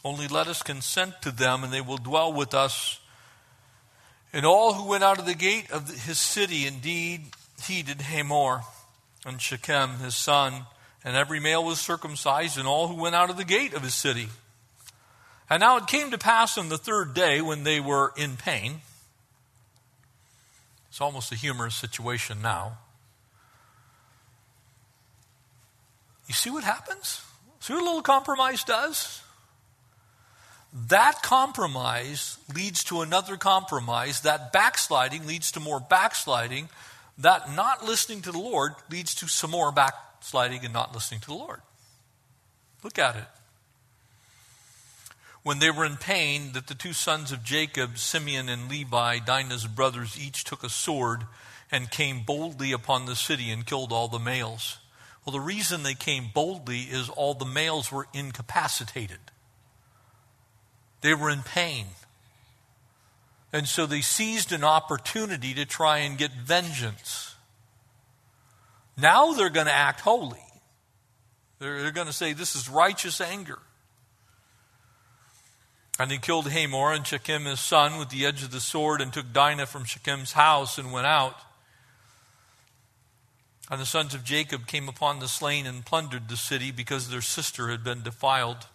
[0.02, 3.00] Only let us consent to them, and they will dwell with us.
[4.32, 7.26] And all who went out of the gate of his city indeed
[7.62, 8.62] heeded Hamor
[9.26, 10.66] and Shechem, his son
[11.06, 13.94] and every male was circumcised, and all who went out of the gate of his
[13.94, 14.28] city.
[15.48, 18.80] And now it came to pass on the third day when they were in pain.
[20.88, 22.78] It's almost a humorous situation now.
[26.26, 27.22] You see what happens?
[27.60, 29.22] See what a little compromise does?
[30.88, 34.22] That compromise leads to another compromise.
[34.22, 36.68] That backsliding leads to more backsliding.
[37.18, 41.20] That not listening to the Lord leads to some more back, sliding and not listening
[41.20, 41.60] to the Lord.
[42.82, 43.24] Look at it.
[45.42, 49.66] When they were in pain, that the two sons of Jacob, Simeon and Levi, Dinah's
[49.66, 51.24] brothers, each took a sword
[51.70, 54.78] and came boldly upon the city and killed all the males.
[55.24, 59.18] Well, the reason they came boldly is all the males were incapacitated.
[61.00, 61.86] They were in pain.
[63.52, 67.35] And so they seized an opportunity to try and get vengeance.
[68.96, 70.42] Now they're going to act holy.
[71.58, 73.58] They're, they're going to say, This is righteous anger.
[75.98, 79.12] And he killed Hamor and Shechem his son with the edge of the sword and
[79.12, 81.40] took Dinah from Shechem's house and went out.
[83.70, 87.22] And the sons of Jacob came upon the slain and plundered the city because their
[87.22, 88.66] sister had been defiled.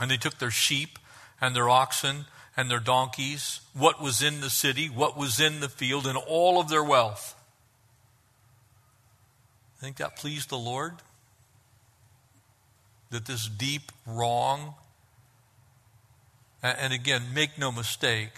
[0.00, 0.98] And they took their sheep
[1.40, 2.24] and their oxen
[2.56, 6.60] and their donkeys, what was in the city, what was in the field, and all
[6.60, 7.34] of their wealth
[9.84, 10.94] think that pleased the Lord?
[13.10, 14.74] That this deep wrong,
[16.62, 18.30] and again, make no mistake,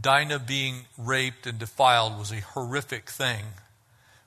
[0.00, 3.44] Dinah being raped and defiled was a horrific thing,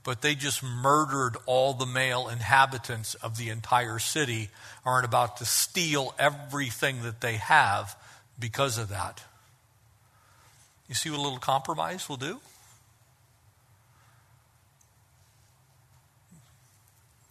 [0.03, 4.49] but they just murdered all the male inhabitants of the entire city,
[4.85, 7.95] aren't about to steal everything that they have
[8.37, 9.23] because of that.
[10.89, 12.41] You see what a little compromise will do?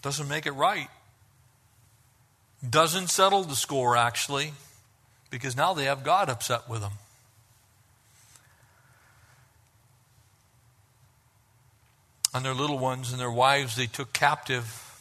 [0.07, 0.86] Doesn't make it right.
[2.70, 4.52] Doesn't settle the score, actually,
[5.30, 6.92] because now they have God upset with them.
[12.32, 14.96] And their little ones and their wives they took captive.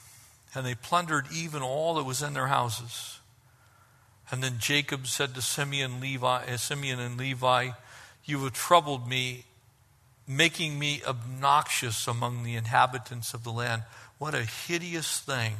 [0.56, 3.20] and they plundered even all that was in their houses.
[4.32, 7.70] And then Jacob said to Simeon, Levi, uh, Simeon and Levi,
[8.24, 9.44] You have troubled me,
[10.28, 13.84] making me obnoxious among the inhabitants of the land.
[14.26, 15.54] What a hideous thing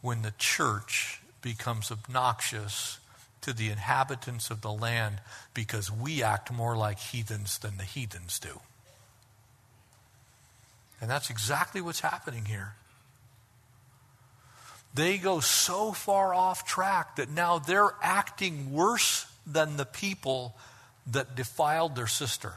[0.00, 2.98] when the church becomes obnoxious
[3.42, 5.20] to the inhabitants of the land
[5.52, 8.62] because we act more like heathens than the heathens do.
[10.98, 12.72] And that's exactly what's happening here.
[14.94, 20.56] They go so far off track that now they're acting worse than the people
[21.08, 22.54] that defiled their sister.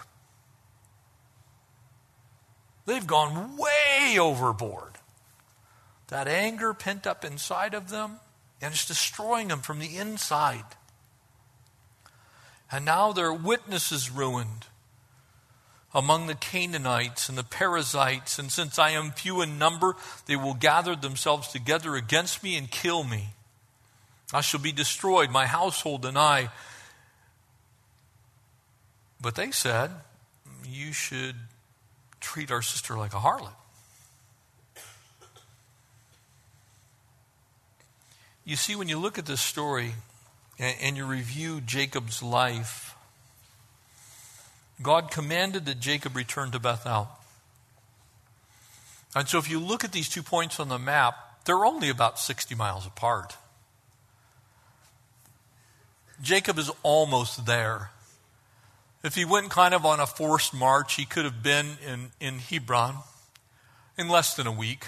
[2.85, 4.96] They've gone way overboard.
[6.07, 8.19] That anger pent up inside of them,
[8.61, 10.63] and it's destroying them from the inside.
[12.71, 14.65] And now their witness is ruined
[15.93, 19.95] among the Canaanites and the Perizzites, and since I am few in number,
[20.27, 23.29] they will gather themselves together against me and kill me.
[24.33, 26.49] I shall be destroyed, my household and I.
[29.19, 29.89] But they said,
[30.65, 31.35] You should
[32.19, 33.56] treat our sister like a harlot.
[38.47, 39.95] You see, when you look at this story
[40.57, 42.95] and, you review Jacob's life,
[44.81, 47.09] God commanded that Jacob return to Bethel.
[49.13, 52.19] And so if you look at these two points on the map, they're only about
[52.19, 53.35] 60 miles apart.
[56.21, 57.91] Jacob is almost there.
[59.03, 62.39] If he went kind of on a forced march, he could have been in, in
[62.39, 62.95] Hebron
[63.97, 64.85] in less than a week.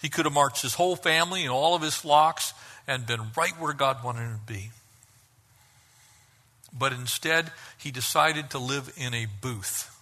[0.00, 2.54] He could have marched his whole family and all of his flocks
[2.86, 4.70] and been right where God wanted him to be.
[6.76, 9.94] But instead, he decided to live in a booth,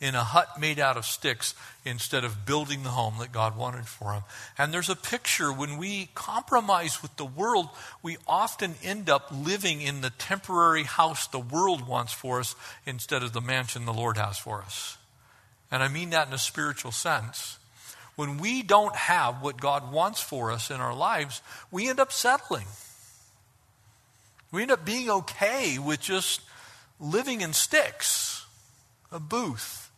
[0.00, 3.86] in a hut made out of sticks, instead of building the home that God wanted
[3.86, 4.22] for him.
[4.58, 7.68] And there's a picture when we compromise with the world,
[8.02, 13.22] we often end up living in the temporary house the world wants for us instead
[13.22, 14.98] of the mansion the Lord has for us.
[15.70, 17.58] And I mean that in a spiritual sense.
[18.16, 22.10] When we don't have what God wants for us in our lives, we end up
[22.10, 22.66] settling.
[24.50, 26.40] We end up being okay with just
[26.98, 28.46] living in sticks,
[29.12, 29.90] a booth.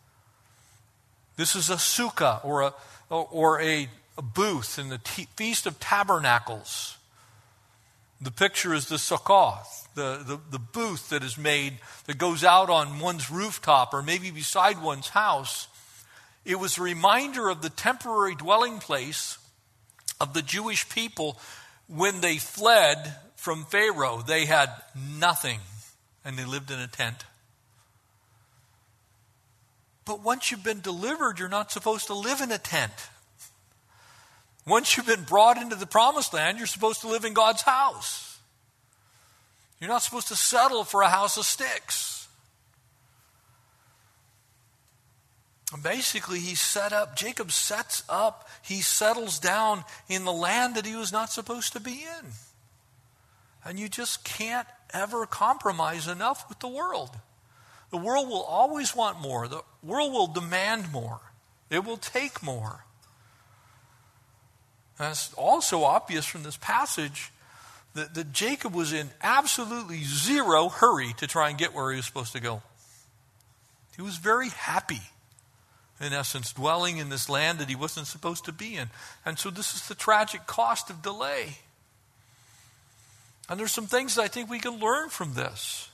[1.37, 2.73] This is a sukkah or a,
[3.09, 6.97] or a, a booth in the t- Feast of Tabernacles.
[8.19, 9.59] The picture is the sukkah,
[9.95, 14.29] the, the, the booth that is made that goes out on one's rooftop or maybe
[14.29, 15.68] beside one's house.
[16.49, 19.37] It was a reminder of the temporary dwelling place
[20.19, 21.37] of the Jewish people
[21.87, 24.23] when they fled from Pharaoh.
[24.25, 24.71] They had
[25.19, 25.59] nothing,
[26.25, 27.23] and they lived in a tent.
[30.05, 32.93] But once you've been delivered, you're not supposed to live in a tent.
[34.65, 38.39] Once you've been brought into the promised land, you're supposed to live in God's house.
[39.79, 42.19] You're not supposed to settle for a house of sticks.
[45.58, 50.85] And basically, he set up, Jacob sets up, he settles down in the land that
[50.85, 52.31] he was not supposed to be in.
[53.63, 57.11] And you just can't ever compromise enough with the world.
[57.91, 61.19] The world will always want more, the world will demand more,
[61.69, 62.85] it will take more.
[64.97, 67.31] that's also obvious from this passage
[67.95, 72.05] that, that Jacob was in absolutely zero hurry to try and get where he was
[72.05, 72.61] supposed to go.
[73.95, 75.01] He was very happy,
[76.01, 78.89] in essence, dwelling in this land that he wasn't supposed to be in.
[79.25, 81.57] And so, this is the tragic cost of delay.
[83.49, 85.89] And there's some things that I think we can learn from this.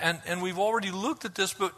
[0.00, 1.74] And, and we've already looked at this, but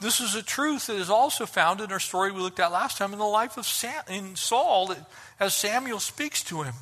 [0.00, 2.96] this is a truth that is also found in our story we looked at last
[2.98, 4.94] time in the life of Sam, in Saul
[5.38, 6.74] as Samuel speaks to him.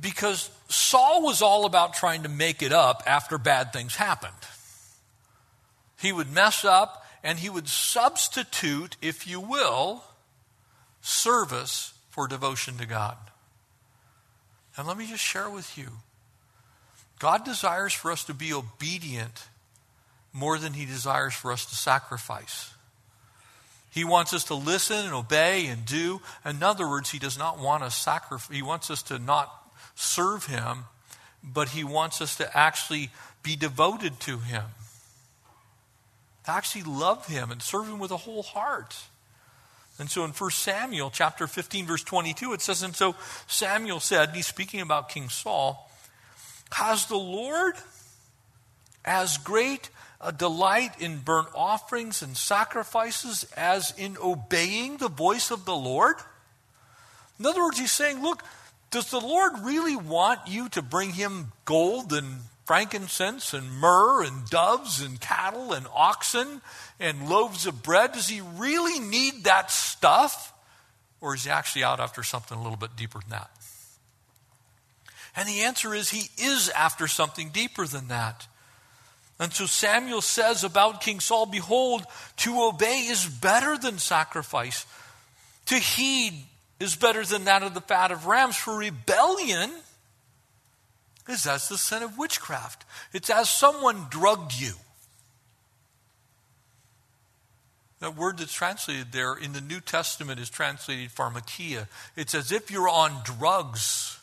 [0.00, 4.32] Because Saul was all about trying to make it up after bad things happened.
[6.00, 10.02] He would mess up and he would substitute, if you will,
[11.02, 13.16] service for devotion to God.
[14.76, 15.88] And let me just share with you
[17.18, 19.44] God desires for us to be obedient
[20.32, 22.72] more than He desires for us to sacrifice.
[23.90, 26.20] He wants us to listen and obey and do.
[26.44, 28.56] In other words, He does not want us sacrifice.
[28.56, 29.52] He wants us to not
[29.94, 30.84] serve Him,
[31.42, 33.10] but He wants us to actually
[33.42, 34.64] be devoted to Him,
[36.50, 38.96] to actually love Him and serve Him with a whole heart.
[39.98, 43.14] And so in 1 Samuel chapter 15, verse 22, it says, And so
[43.46, 45.90] Samuel said, and he's speaking about King Saul,
[46.72, 47.74] Has the Lord
[49.04, 49.90] as great
[50.20, 56.16] a delight in burnt offerings and sacrifices as in obeying the voice of the Lord?
[57.38, 58.42] In other words, he's saying, look,
[58.90, 62.40] does the Lord really want you to bring him gold and
[62.70, 66.60] frankincense and myrrh and doves and cattle and oxen
[67.00, 68.12] and loaves of bread?
[68.12, 70.52] Does he really need that stuff?
[71.20, 73.50] Or is he actually out after something a little bit deeper than that?
[75.34, 78.46] And the answer is he is after something deeper than that.
[79.40, 82.04] And so Samuel says about King Saul Behold,
[82.36, 84.86] to obey is better than sacrifice,
[85.66, 86.34] to heed
[86.78, 89.72] is better than that of the fat of rams, for rebellion
[91.30, 92.84] is as the sin of witchcraft.
[93.12, 94.72] It's as someone drugged you.
[98.00, 101.86] That word that's translated there in the New Testament is translated pharmakia.
[102.16, 104.18] It's as if you're on drugs.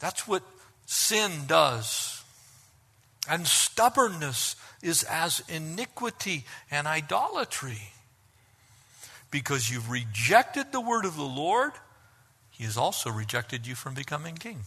[0.00, 0.42] That's what
[0.84, 2.24] sin does.
[3.28, 7.92] And stubbornness is as iniquity and idolatry.
[9.30, 11.72] Because you've rejected the word of the Lord,
[12.56, 14.60] he has also rejected you from becoming king.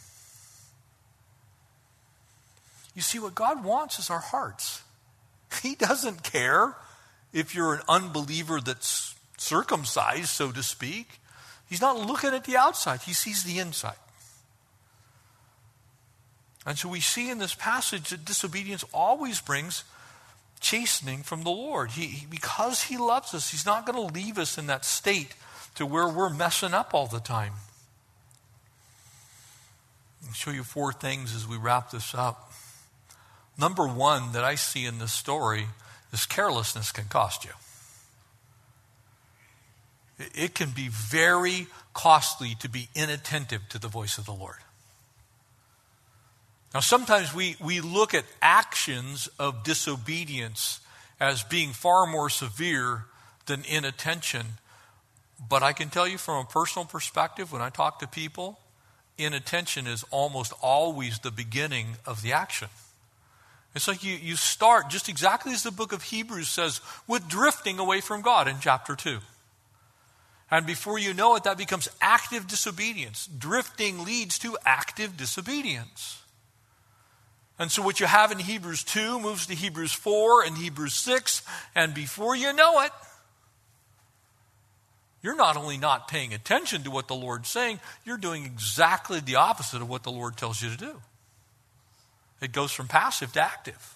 [2.95, 4.83] You see, what God wants is our hearts.
[5.63, 6.75] He doesn't care
[7.33, 11.19] if you're an unbeliever that's circumcised, so to speak.
[11.67, 13.97] He's not looking at the outside, he sees the inside.
[16.67, 19.83] And so we see in this passage that disobedience always brings
[20.59, 21.91] chastening from the Lord.
[21.91, 25.33] He, because He loves us, He's not going to leave us in that state
[25.75, 27.53] to where we're messing up all the time.
[30.27, 32.51] I'll show you four things as we wrap this up.
[33.57, 35.67] Number one that I see in this story
[36.13, 37.51] is carelessness can cost you.
[40.35, 44.57] It can be very costly to be inattentive to the voice of the Lord.
[46.73, 50.81] Now, sometimes we, we look at actions of disobedience
[51.19, 53.05] as being far more severe
[53.47, 54.45] than inattention.
[55.49, 58.59] But I can tell you from a personal perspective, when I talk to people,
[59.19, 62.69] inattention is almost always the beginning of the action.
[63.75, 67.79] It's like you, you start, just exactly as the book of Hebrews says, with drifting
[67.79, 69.19] away from God in chapter 2.
[70.51, 73.27] And before you know it, that becomes active disobedience.
[73.27, 76.23] Drifting leads to active disobedience.
[77.59, 81.43] And so, what you have in Hebrews 2 moves to Hebrews 4 and Hebrews 6,
[81.75, 82.91] and before you know it,
[85.21, 89.35] you're not only not paying attention to what the Lord's saying, you're doing exactly the
[89.35, 91.01] opposite of what the Lord tells you to do.
[92.41, 93.95] It goes from passive to active.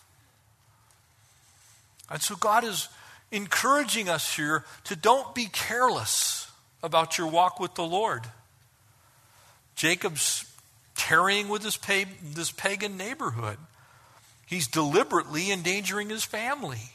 [2.10, 2.90] And so, God is
[3.32, 6.52] encouraging us here to don't be careless
[6.84, 8.24] about your walk with the Lord.
[9.76, 10.46] Jacob's
[10.96, 11.80] tarrying with this,
[12.34, 13.58] this pagan neighborhood.
[14.46, 16.92] He's deliberately endangering his family.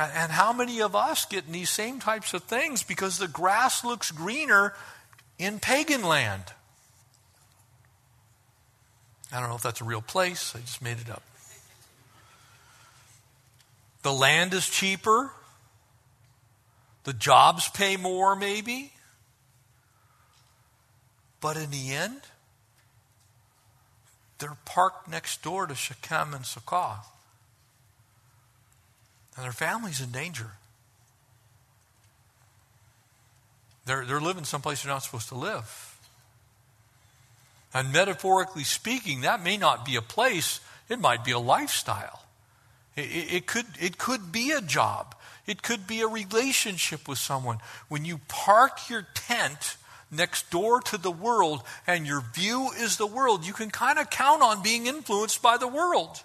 [0.00, 3.84] And how many of us get in these same types of things because the grass
[3.84, 4.74] looks greener
[5.38, 6.44] in pagan land?
[9.32, 11.22] I don't know if that's a real place, I just made it up.
[14.02, 15.30] The land is cheaper,
[17.04, 18.92] the jobs pay more, maybe.
[21.40, 22.20] But in the end,
[24.38, 27.06] they're parked next door to Shechem and Succoth.
[29.40, 30.50] And their family's in danger.
[33.86, 35.98] They're, they're living someplace they're not supposed to live.
[37.72, 40.60] And metaphorically speaking, that may not be a place,
[40.90, 42.22] it might be a lifestyle.
[42.96, 45.14] It, it, it, could, it could be a job,
[45.46, 47.60] it could be a relationship with someone.
[47.88, 49.78] When you park your tent
[50.10, 54.10] next door to the world and your view is the world, you can kind of
[54.10, 56.22] count on being influenced by the world.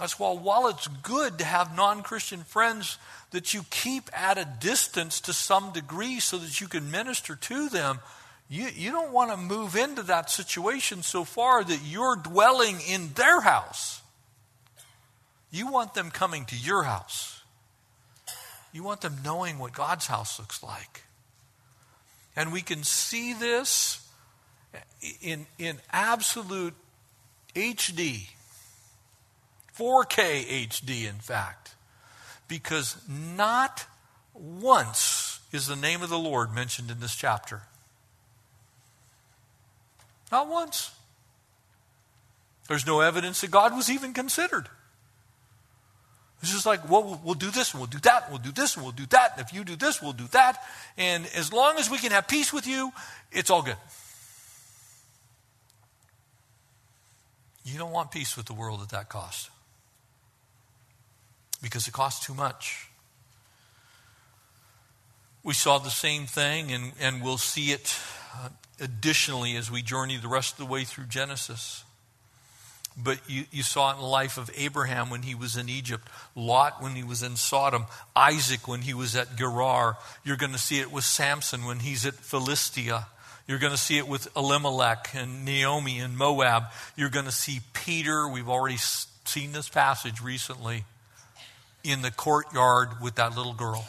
[0.00, 2.96] That's why, while it's good to have non Christian friends
[3.32, 7.68] that you keep at a distance to some degree so that you can minister to
[7.68, 8.00] them,
[8.48, 13.10] you, you don't want to move into that situation so far that you're dwelling in
[13.14, 14.00] their house.
[15.50, 17.42] You want them coming to your house.
[18.72, 21.02] You want them knowing what God's house looks like.
[22.36, 24.08] And we can see this
[25.20, 26.74] in, in absolute
[27.54, 28.28] HD,
[29.80, 31.74] 4K HD, in fact,
[32.48, 33.86] because not
[34.34, 37.62] once is the name of the Lord mentioned in this chapter.
[40.30, 40.94] Not once.
[42.68, 44.68] There's no evidence that God was even considered.
[46.42, 48.76] It's just like, well, we'll do this and we'll do that, and we'll do this
[48.76, 50.62] and we'll do that, and if you do this, we'll do that.
[50.98, 52.92] And as long as we can have peace with you,
[53.32, 53.76] it's all good.
[57.64, 59.48] You don't want peace with the world at that cost
[61.62, 62.88] because it costs too much.
[65.42, 67.96] We saw the same thing, and, and we'll see it
[68.34, 68.48] uh,
[68.80, 71.84] additionally as we journey the rest of the way through Genesis.
[72.96, 76.06] But you, you saw it in the life of Abraham when he was in Egypt,
[76.34, 79.96] Lot when he was in Sodom, Isaac when he was at Gerar.
[80.24, 83.06] You're going to see it with Samson when he's at Philistia.
[83.46, 86.64] You're going to see it with Elimelech and Naomi and Moab.
[86.96, 88.28] You're going to see Peter.
[88.28, 90.84] We've already seen this passage recently
[91.82, 93.86] in the courtyard with that little girl.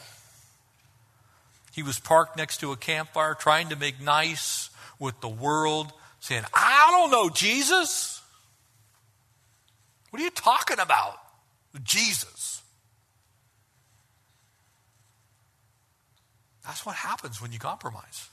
[1.71, 4.69] He was parked next to a campfire trying to make nice
[4.99, 8.21] with the world, saying, I don't know Jesus.
[10.09, 11.17] What are you talking about?
[11.83, 12.61] Jesus.
[16.65, 18.29] That's what happens when you compromise.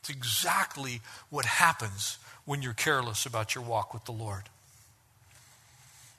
[0.00, 4.42] It's exactly what happens when you're careless about your walk with the Lord.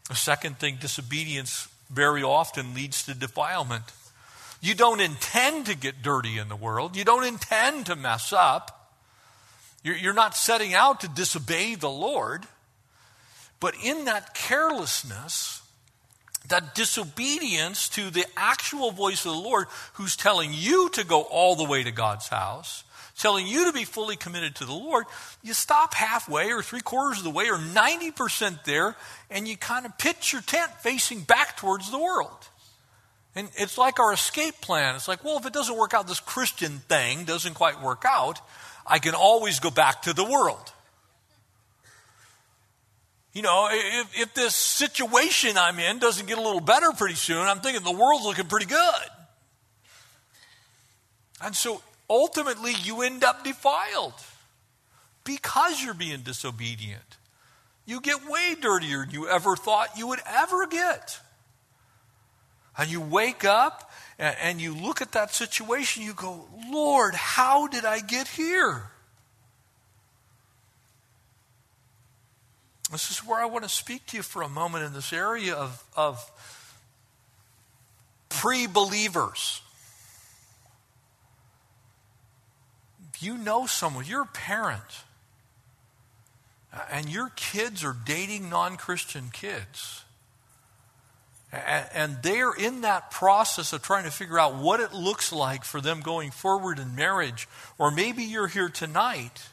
[0.09, 3.85] The second thing, disobedience very often leads to defilement.
[4.61, 8.79] You don't intend to get dirty in the world, you don't intend to mess up.
[9.83, 12.45] You're not setting out to disobey the Lord.
[13.59, 15.61] But in that carelessness,
[16.47, 21.55] that disobedience to the actual voice of the Lord, who's telling you to go all
[21.55, 22.85] the way to God's house,
[23.17, 25.05] telling you to be fully committed to the Lord,
[25.41, 28.95] you stop halfway or three quarters of the way or 90% there,
[29.29, 32.49] and you kind of pitch your tent facing back towards the world.
[33.35, 34.95] And it's like our escape plan.
[34.95, 38.39] It's like, well, if it doesn't work out, this Christian thing doesn't quite work out,
[38.85, 40.71] I can always go back to the world.
[43.33, 47.39] You know, if, if this situation I'm in doesn't get a little better pretty soon,
[47.39, 49.07] I'm thinking the world's looking pretty good.
[51.41, 54.13] And so ultimately, you end up defiled
[55.23, 57.17] because you're being disobedient.
[57.85, 61.19] You get way dirtier than you ever thought you would ever get.
[62.77, 67.83] And you wake up and, you look at that situation, you go, Lord, how did
[67.83, 68.83] I get here?
[72.91, 75.55] This is where I want to speak to you for a moment in this area
[75.55, 76.31] of, of
[78.29, 79.61] pre believers.
[83.23, 84.81] You know someone, you're a parent,
[86.91, 90.03] and your kids are dating non Christian kids,
[91.51, 95.81] and they're in that process of trying to figure out what it looks like for
[95.81, 97.47] them going forward in marriage,
[97.77, 99.43] or maybe you're here tonight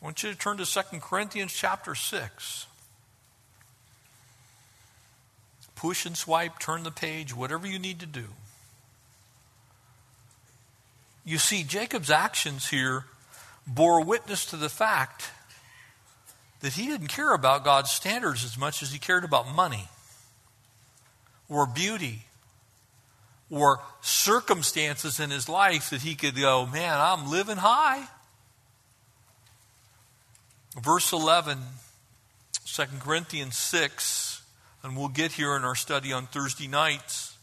[0.00, 2.66] I want you to turn to 2 Corinthians chapter 6.
[5.74, 8.24] Push and swipe, turn the page, whatever you need to do.
[11.30, 13.04] You see, Jacob's actions here
[13.64, 15.30] bore witness to the fact
[16.58, 19.86] that he didn't care about God's standards as much as he cared about money
[21.48, 22.22] or beauty
[23.48, 28.08] or circumstances in his life that he could go, man, I'm living high.
[30.82, 31.58] Verse 11,
[32.66, 34.42] 2 Corinthians 6,
[34.82, 37.36] and we'll get here in our study on Thursday nights.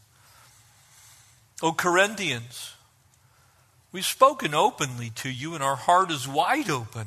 [1.62, 2.74] O Corinthians,
[3.92, 7.06] we've spoken openly to you, and our heart is wide open.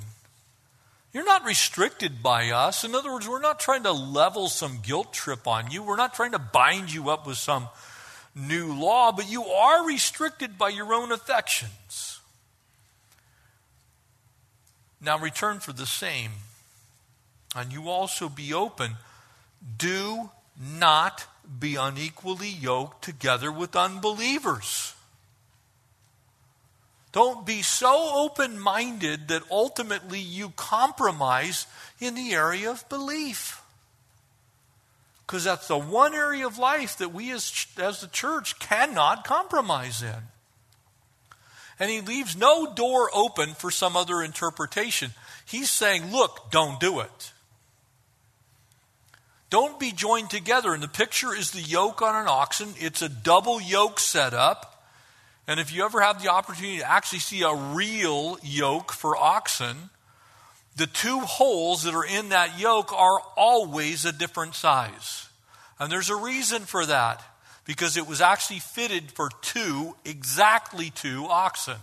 [1.13, 2.83] You're not restricted by us.
[2.83, 5.83] In other words, we're not trying to level some guilt trip on you.
[5.83, 7.67] We're not trying to bind you up with some
[8.33, 12.21] new law, but you are restricted by your own affections.
[15.01, 16.31] Now return for the same,
[17.55, 18.95] and you also be open.
[19.77, 21.25] Do not
[21.59, 24.93] be unequally yoked together with unbelievers.
[27.11, 31.67] Don't be so open minded that ultimately you compromise
[31.99, 33.61] in the area of belief.
[35.27, 40.01] Because that's the one area of life that we as, as the church cannot compromise
[40.01, 40.23] in
[41.81, 45.13] and he leaves no door open for some other interpretation.
[45.47, 47.31] He's saying, look, don't do it.
[49.49, 50.75] Don't be joined together.
[50.75, 52.75] And the picture is the yoke on an oxen.
[52.77, 54.70] It's a double yoke setup.
[55.51, 59.89] And if you ever have the opportunity to actually see a real yoke for oxen,
[60.77, 65.27] the two holes that are in that yoke are always a different size.
[65.77, 67.21] And there's a reason for that
[67.65, 71.79] because it was actually fitted for two, exactly two oxen.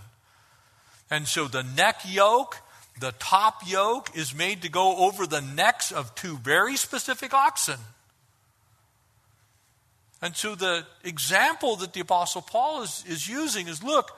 [1.11, 2.57] And so the neck yoke,
[2.99, 7.81] the top yoke, is made to go over the necks of two very specific oxen.
[10.21, 14.11] And so the example that the Apostle Paul is, is using is look,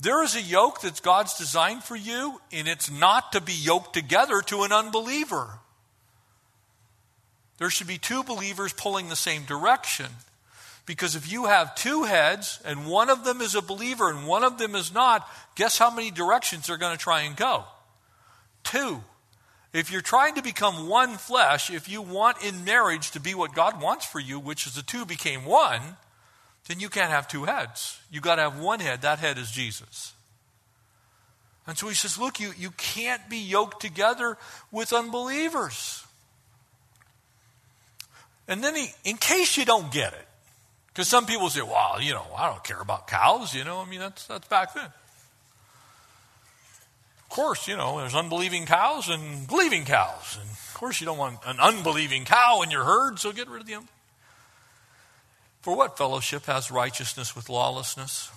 [0.00, 3.94] there is a yoke that God's designed for you, and it's not to be yoked
[3.94, 5.58] together to an unbeliever.
[7.58, 10.06] There should be two believers pulling the same direction.
[10.86, 14.44] Because if you have two heads and one of them is a believer and one
[14.44, 17.64] of them is not, guess how many directions they're going to try and go?
[18.64, 19.02] Two.
[19.74, 23.54] If you're trying to become one flesh, if you want in marriage to be what
[23.54, 25.82] God wants for you, which is the two became one,
[26.68, 27.98] then you can't have two heads.
[28.10, 29.02] You got to have one head.
[29.02, 30.12] That head is Jesus.
[31.66, 34.38] And so he says, Look, you, you can't be yoked together
[34.70, 36.04] with unbelievers.
[38.46, 40.28] And then he, in case you don't get it,
[40.88, 43.86] because some people say, well, you know, I don't care about cows, you know, I
[43.86, 44.88] mean, that's, that's back then.
[47.34, 50.38] Of course, you know, there's unbelieving cows and believing cows.
[50.40, 53.62] And of course, you don't want an unbelieving cow in your herd, so get rid
[53.62, 53.88] of them.
[55.60, 58.30] For what fellowship has righteousness with lawlessness?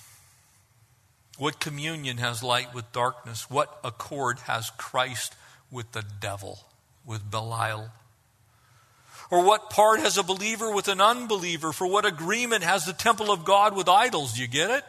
[1.38, 3.52] What communion has light with darkness?
[3.52, 5.36] What accord has Christ
[5.70, 6.58] with the devil,
[7.06, 7.90] with Belial?
[9.30, 11.72] Or what part has a believer with an unbeliever?
[11.72, 14.34] For what agreement has the temple of God with idols?
[14.34, 14.84] Do you get it?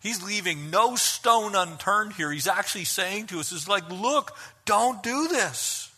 [0.00, 2.32] He's leaving no stone unturned here.
[2.32, 5.90] He's actually saying to us, "It's like, look, don't do this.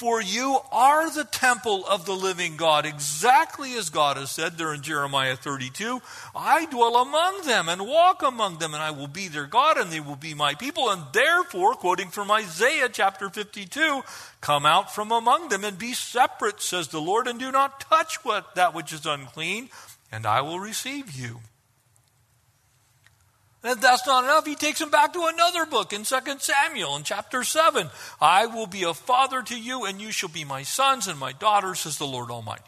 [0.00, 4.72] For you are the temple of the living God, exactly as God has said there
[4.72, 6.00] in Jeremiah 32.
[6.34, 9.90] I dwell among them and walk among them, and I will be their God, and
[9.90, 10.88] they will be my people.
[10.88, 14.02] And therefore, quoting from Isaiah chapter 52,
[14.40, 18.24] come out from among them and be separate, says the Lord, and do not touch
[18.24, 19.68] what, that which is unclean,
[20.10, 21.40] and I will receive you.
[23.62, 26.96] And if that's not enough, he takes him back to another book in 2 Samuel
[26.96, 27.90] in chapter 7.
[28.20, 31.32] I will be a father to you, and you shall be my sons and my
[31.32, 32.62] daughters, says the Lord Almighty.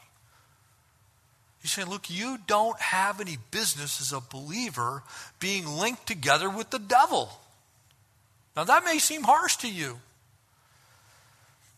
[1.63, 5.03] He's saying, look, you don't have any business as a believer
[5.39, 7.31] being linked together with the devil.
[8.55, 9.99] Now, that may seem harsh to you,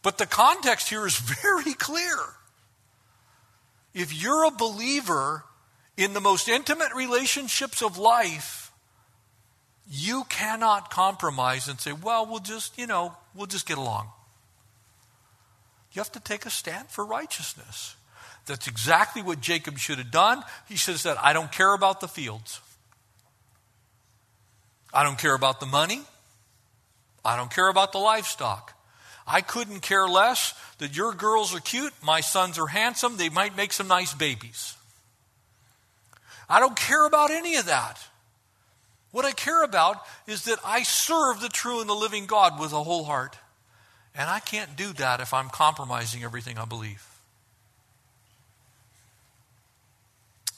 [0.02, 2.16] but the context here is very clear.
[3.92, 5.44] If you're a believer
[5.96, 8.63] in the most intimate relationships of life,
[9.91, 14.09] you cannot compromise and say, well, we'll just, you know, we'll just get along.
[15.93, 17.97] You have to take a stand for righteousness.
[18.47, 20.43] That's exactly what Jacob should have done.
[20.68, 22.61] He have said, I don't care about the fields.
[24.93, 26.03] I don't care about the money.
[27.24, 28.74] I don't care about the livestock.
[29.26, 33.57] I couldn't care less that your girls are cute, my sons are handsome, they might
[33.57, 34.76] make some nice babies.
[36.49, 37.99] I don't care about any of that.
[39.14, 42.72] What I care about is that I serve the true and the living God with
[42.72, 43.38] a whole heart.
[44.12, 47.06] And I can't do that if I'm compromising everything I believe.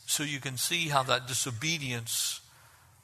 [0.06, 2.40] So you can see how that disobedience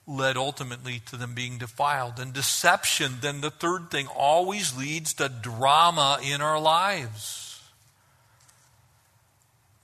[0.07, 2.18] led ultimately to them being defiled.
[2.18, 7.61] And deception, then the third thing, always leads to drama in our lives.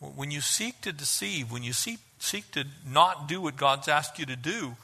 [0.01, 4.19] When you seek to deceive, when you seek, seek to not do what God's asked
[4.19, 4.75] you to do,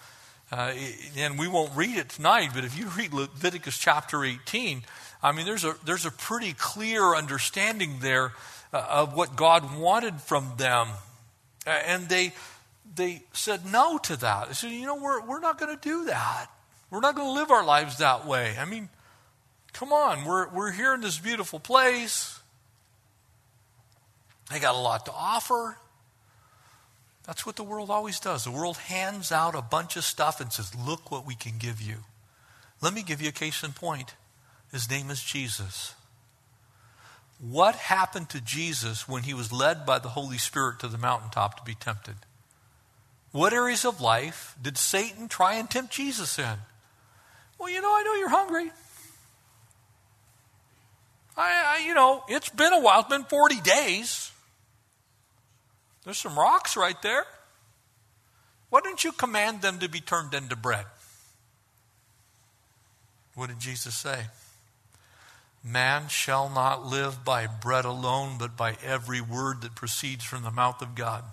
[0.53, 0.73] uh,
[1.17, 4.83] and we won't read it tonight, but if you read Leviticus chapter 18,
[5.23, 8.33] I mean, there's a, there's a pretty clear understanding there
[8.73, 10.89] uh, of what God wanted from them.
[11.67, 12.35] Uh, and they,
[12.95, 14.49] they said no to that.
[14.49, 16.47] They said, you know, we're, we're not going to do that.
[16.91, 18.55] We're not going to live our lives that way.
[18.59, 18.89] I mean,
[19.73, 22.39] come on, we're, we're here in this beautiful place.
[24.51, 25.79] They got a lot to offer.
[27.27, 28.45] That's what the world always does.
[28.45, 31.81] The world hands out a bunch of stuff and says, Look what we can give
[31.81, 31.97] you.
[32.83, 34.15] Let me give you a case in point.
[34.71, 35.95] His name is Jesus.
[37.41, 41.57] What happened to Jesus when he was led by the Holy Spirit to the mountaintop
[41.57, 42.17] to be tempted?
[43.33, 46.59] What areas of life did Satan try and tempt Jesus in?
[47.59, 48.71] Well, you know, I know you're hungry.
[51.37, 53.01] I, I, you know, it's been a while.
[53.01, 54.31] It's been 40 days.
[56.05, 57.25] There's some rocks right there.
[58.71, 60.87] Why don't you command them to be turned into bread?
[63.35, 64.27] What did Jesus say?
[65.63, 70.51] Man shall not live by bread alone, but by every word that proceeds from the
[70.51, 71.25] mouth of God.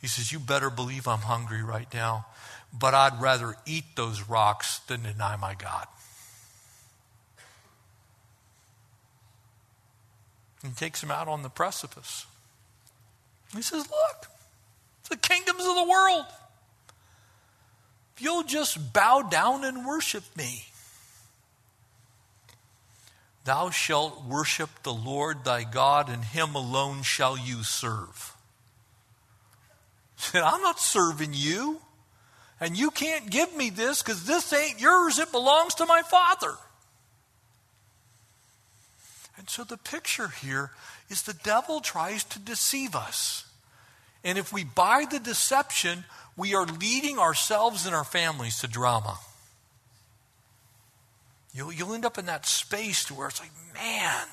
[0.00, 2.26] He says, You better believe I'm hungry right now,
[2.72, 5.86] but I'd rather eat those rocks than deny my God.
[10.62, 12.26] He takes him out on the precipice.
[13.54, 14.26] He says, Look,
[15.10, 16.24] the kingdoms of the world.
[18.16, 20.66] If you'll just bow down and worship me,
[23.44, 28.34] thou shalt worship the Lord thy God, and him alone shall you serve.
[30.16, 31.80] He said, I'm not serving you,
[32.60, 36.54] and you can't give me this because this ain't yours, it belongs to my Father.
[39.36, 40.70] And so the picture here
[41.12, 43.44] is the devil tries to deceive us.
[44.24, 46.04] And if we buy the deception,
[46.36, 49.18] we are leading ourselves and our families to drama.
[51.54, 54.26] You'll, you'll end up in that space to where it's like, man,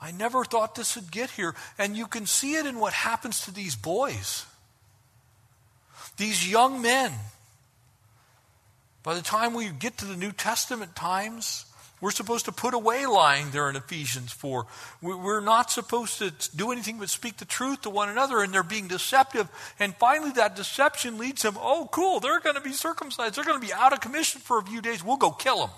[0.00, 1.54] I never thought this would get here.
[1.78, 4.44] And you can see it in what happens to these boys,
[6.16, 7.12] these young men.
[9.02, 11.64] By the time we get to the New Testament times,
[12.00, 14.66] we're supposed to put away lying there in Ephesians 4.
[15.02, 18.62] We're not supposed to do anything but speak the truth to one another, and they're
[18.62, 19.48] being deceptive.
[19.78, 23.34] And finally, that deception leads them, oh, cool, they're going to be circumcised.
[23.34, 25.04] They're going to be out of commission for a few days.
[25.04, 25.70] We'll go kill them.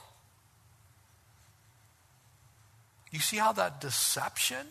[3.10, 4.68] You see how that deception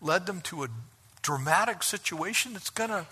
[0.00, 0.68] led them to a
[1.22, 3.06] dramatic situation that's going to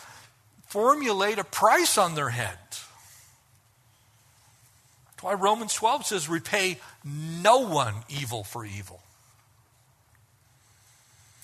[0.66, 2.88] formulate a price on their heads.
[5.20, 9.00] Why Romans 12 says, repay no one evil for evil.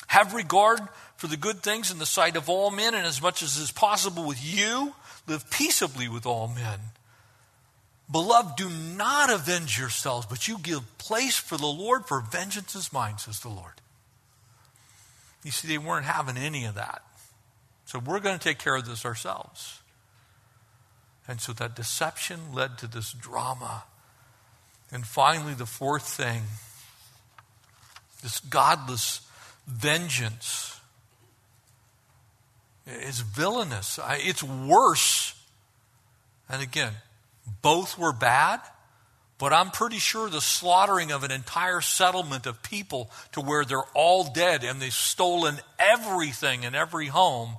[0.06, 0.80] Have regard
[1.16, 3.72] for the good things in the sight of all men, and as much as is
[3.72, 4.94] possible with you,
[5.26, 6.78] live peaceably with all men.
[8.10, 12.92] Beloved, do not avenge yourselves, but you give place for the Lord, for vengeance is
[12.92, 13.80] mine, says the Lord.
[15.42, 17.02] You see, they weren't having any of that.
[17.86, 19.80] So we're going to take care of this ourselves.
[21.26, 23.84] And so that deception led to this drama.
[24.92, 26.42] And finally, the fourth thing
[28.22, 29.20] this godless
[29.66, 30.80] vengeance
[32.86, 33.98] is villainous.
[34.02, 35.34] It's worse.
[36.48, 36.92] And again,
[37.60, 38.60] both were bad,
[39.38, 43.82] but I'm pretty sure the slaughtering of an entire settlement of people to where they're
[43.94, 47.56] all dead and they've stolen everything in every home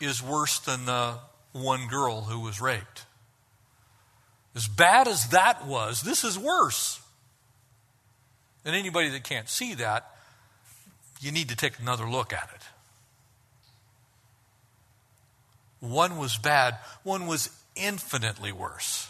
[0.00, 1.18] is worse than the
[1.54, 3.06] one girl who was raped.
[4.54, 7.00] As bad as that was, this is worse.
[8.64, 10.10] And anybody that can't see that,
[11.20, 12.62] you need to take another look at it.
[15.80, 19.08] One was bad, one was infinitely worse.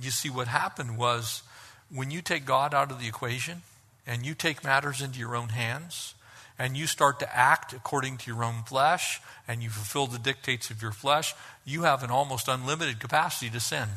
[0.00, 1.42] You see, what happened was
[1.90, 3.62] when you take God out of the equation
[4.06, 6.14] and you take matters into your own hands,
[6.58, 10.70] and you start to act according to your own flesh and you fulfill the dictates
[10.70, 11.34] of your flesh,
[11.64, 13.88] you have an almost unlimited capacity to sin.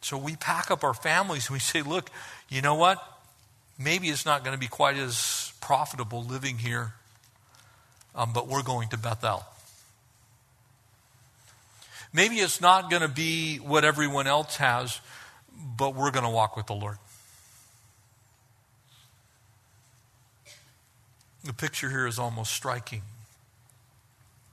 [0.00, 2.10] So we pack up our families and we say, look,
[2.48, 3.02] you know what?
[3.78, 6.92] Maybe it's not going to be quite as profitable living here,
[8.14, 9.44] um, but we're going to Bethel.
[12.12, 15.00] Maybe it's not going to be what everyone else has,
[15.76, 16.98] but we're going to walk with the Lord.
[21.44, 23.02] The picture here is almost striking.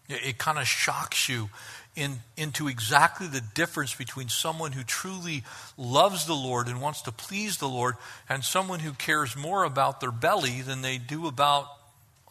[0.09, 1.49] It, kind of shocks you
[1.95, 5.43] in, into exactly the difference between someone who truly
[5.77, 7.95] loves the Lord and wants to please the Lord
[8.27, 11.67] and someone who cares more about their belly than they do about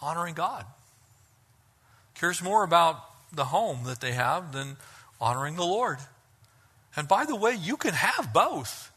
[0.03, 0.67] honoring God.
[2.15, 3.03] Cares more about
[3.33, 4.77] the home that they have than
[5.21, 5.99] honoring the Lord.
[6.97, 8.90] And by the way, you can have both.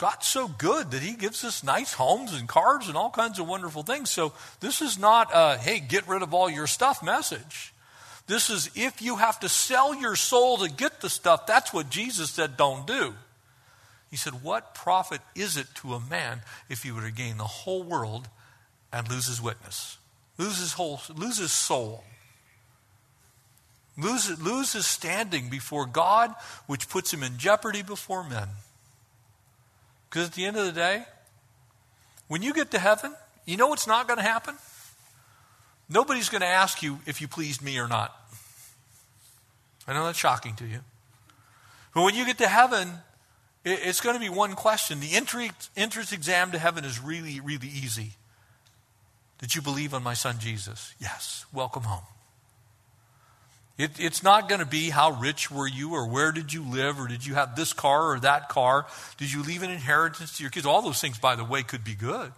[0.00, 3.46] God's so good that He gives us nice homes and cars and all kinds of
[3.46, 4.08] wonderful things.
[4.08, 7.74] So this is not a, hey, get rid of all your stuff message.
[8.26, 11.90] This is if you have to sell your soul to get the stuff, that's what
[11.90, 13.12] Jesus said don't do.
[14.10, 16.40] He said, What profit is it to a man
[16.70, 18.26] if he were to gain the whole world
[18.90, 19.98] and lose his witness?
[20.38, 22.04] Lose his whole lose his soul.
[23.98, 26.34] Lose, lose his standing before God,
[26.66, 28.48] which puts him in jeopardy before men.
[30.10, 31.04] Because at the end of the day,
[32.26, 33.14] when you get to heaven,
[33.46, 34.56] you know what's not going to happen?
[35.88, 38.14] Nobody's going to ask you if you pleased me or not.
[39.86, 40.80] I know that's shocking to you.
[41.94, 42.90] But when you get to heaven,
[43.64, 45.00] it's going to be one question.
[45.00, 48.12] The entrance exam to heaven is really, really easy.
[49.38, 50.94] Did you believe on my son Jesus?
[51.00, 51.46] Yes.
[51.52, 52.04] Welcome home.
[53.80, 57.00] It, it's not going to be how rich were you or where did you live
[57.00, 58.84] or did you have this car or that car?
[59.16, 60.66] Did you leave an inheritance to your kids?
[60.66, 62.30] All those things, by the way, could be good.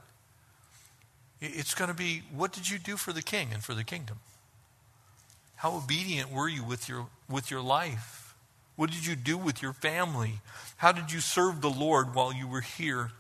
[1.41, 4.21] It's going to be what did you do for the king and for the kingdom?
[5.57, 8.37] How obedient were you with your, with your life?
[8.77, 10.35] What did you do with your family?
[10.77, 13.11] How did you serve the Lord while you were here?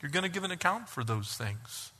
[0.00, 1.90] You're going to give an account for those things.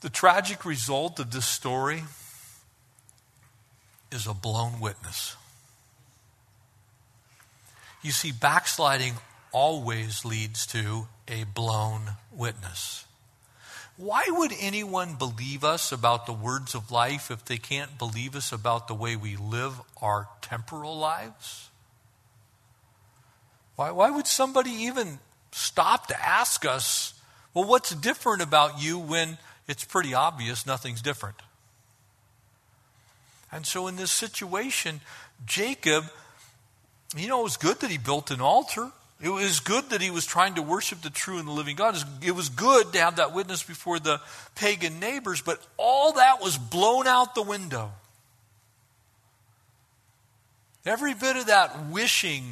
[0.00, 2.04] The tragic result of this story
[4.10, 5.36] is a blown witness.
[8.02, 9.14] You see, backsliding
[9.52, 13.04] always leads to a blown witness.
[13.96, 18.52] Why would anyone believe us about the words of life if they can't believe us
[18.52, 21.68] about the way we live our temporal lives?
[23.74, 25.18] Why, why would somebody even
[25.50, 27.14] stop to ask us,
[27.54, 31.36] well, what's different about you when it's pretty obvious nothing's different?
[33.50, 35.00] And so in this situation,
[35.46, 36.04] Jacob,
[37.16, 38.90] you know, it was good that he built an altar.
[39.20, 41.96] It was good that he was trying to worship the true and the living God.
[42.22, 44.20] It was good to have that witness before the
[44.54, 47.90] pagan neighbors, but all that was blown out the window.
[50.86, 52.44] Every bit of that wishing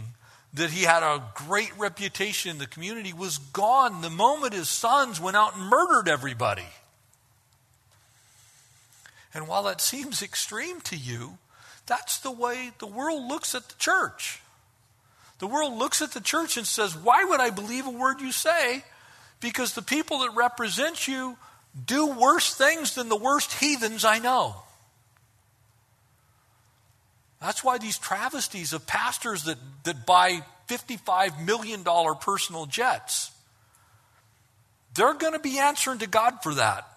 [0.55, 5.21] that he had a great reputation in the community was gone the moment his sons
[5.21, 6.67] went out and murdered everybody.
[9.37, 11.37] And while that seems extreme to you,
[11.85, 14.41] that's the way the world looks at the church.
[15.41, 18.33] The world looks at the church and says, Why would I believe a word you
[18.33, 18.83] say?
[19.41, 21.37] Because the people that represent you
[21.85, 24.57] do worse things than the worst heathens I know.
[27.39, 31.85] That's why these travesties of pastors that, that buy $55 million
[32.23, 33.33] personal jets,
[34.95, 36.89] they're going to be answering to God for that.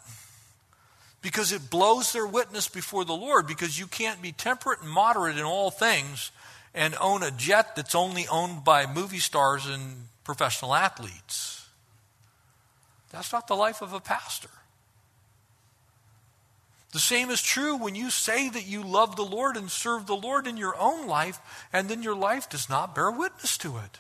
[1.22, 5.38] Because it blows their witness before the Lord, because you can't be temperate and moderate
[5.38, 6.32] in all things
[6.74, 11.68] and own a jet that's only owned by movie stars and professional athletes.
[13.12, 14.50] That's not the life of a pastor.
[16.92, 20.16] The same is true when you say that you love the Lord and serve the
[20.16, 21.40] Lord in your own life,
[21.72, 24.00] and then your life does not bear witness to it.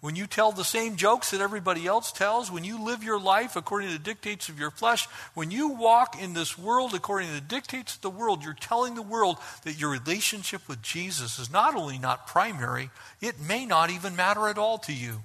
[0.00, 3.54] When you tell the same jokes that everybody else tells, when you live your life
[3.54, 7.34] according to the dictates of your flesh, when you walk in this world according to
[7.34, 11.52] the dictates of the world, you're telling the world that your relationship with Jesus is
[11.52, 12.88] not only not primary,
[13.20, 15.22] it may not even matter at all to you.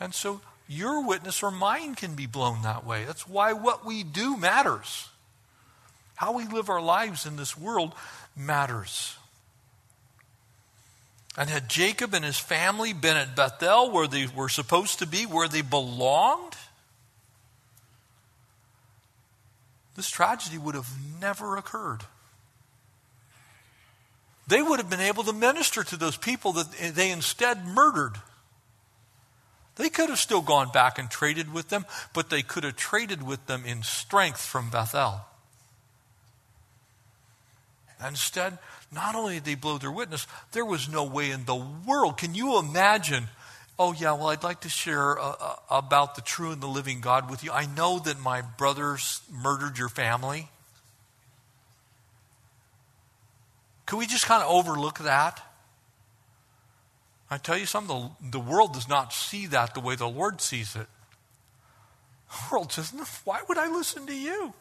[0.00, 3.04] And so your witness or mine can be blown that way.
[3.04, 5.08] That's why what we do matters.
[6.14, 7.94] How we live our lives in this world
[8.34, 9.16] matters.
[11.36, 15.26] And had Jacob and his family been at Bethel where they were supposed to be,
[15.26, 16.54] where they belonged,
[19.96, 22.02] this tragedy would have never occurred.
[24.46, 28.16] They would have been able to minister to those people that they instead murdered.
[29.76, 33.22] They could have still gone back and traded with them, but they could have traded
[33.22, 35.22] with them in strength from Bethel.
[38.06, 38.58] Instead,
[38.92, 42.18] not only did they blow their witness, there was no way in the world.
[42.18, 43.28] Can you imagine?
[43.78, 47.00] Oh, yeah, well, I'd like to share uh, uh, about the true and the living
[47.00, 47.50] God with you.
[47.50, 50.48] I know that my brothers murdered your family.
[53.86, 55.42] Could we just kind of overlook that?
[57.30, 60.40] I tell you something, the, the world does not see that the way the Lord
[60.40, 60.86] sees it.
[62.30, 62.92] The world says,
[63.24, 64.54] Why would I listen to you?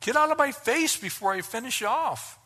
[0.00, 2.38] Get out of my face before I finish off.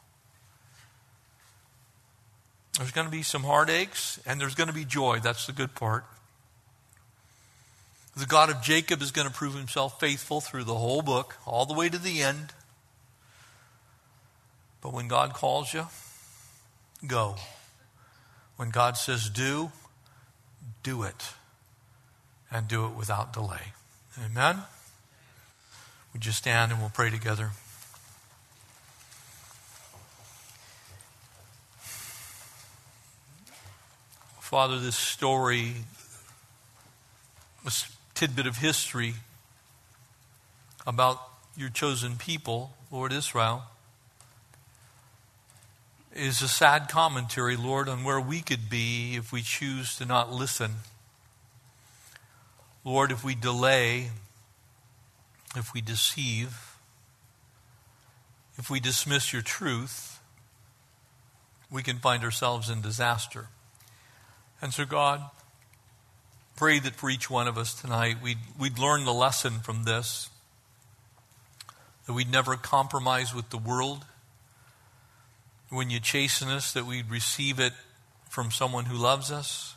[2.78, 5.18] There's going to be some heartaches and there's going to be joy.
[5.18, 6.04] That's the good part.
[8.16, 11.66] The God of Jacob is going to prove himself faithful through the whole book, all
[11.66, 12.52] the way to the end.
[14.80, 15.86] But when God calls you,
[17.04, 17.34] go.
[18.56, 19.72] When God says do,
[20.84, 21.32] do it.
[22.50, 23.72] And do it without delay.
[24.24, 24.62] Amen?
[26.12, 27.50] Would you stand and we'll pray together?
[34.48, 35.74] Father, this story,
[37.66, 39.12] this tidbit of history
[40.86, 41.20] about
[41.54, 43.64] your chosen people, Lord Israel,
[46.14, 50.32] is a sad commentary, Lord, on where we could be if we choose to not
[50.32, 50.76] listen.
[52.84, 54.12] Lord, if we delay,
[55.56, 56.74] if we deceive,
[58.56, 60.20] if we dismiss your truth,
[61.70, 63.48] we can find ourselves in disaster.
[64.60, 65.22] And so, God,
[66.56, 70.30] pray that for each one of us tonight, we'd, we'd learn the lesson from this
[72.06, 74.06] that we'd never compromise with the world
[75.68, 77.74] when you chasten us, that we'd receive it
[78.30, 79.74] from someone who loves us.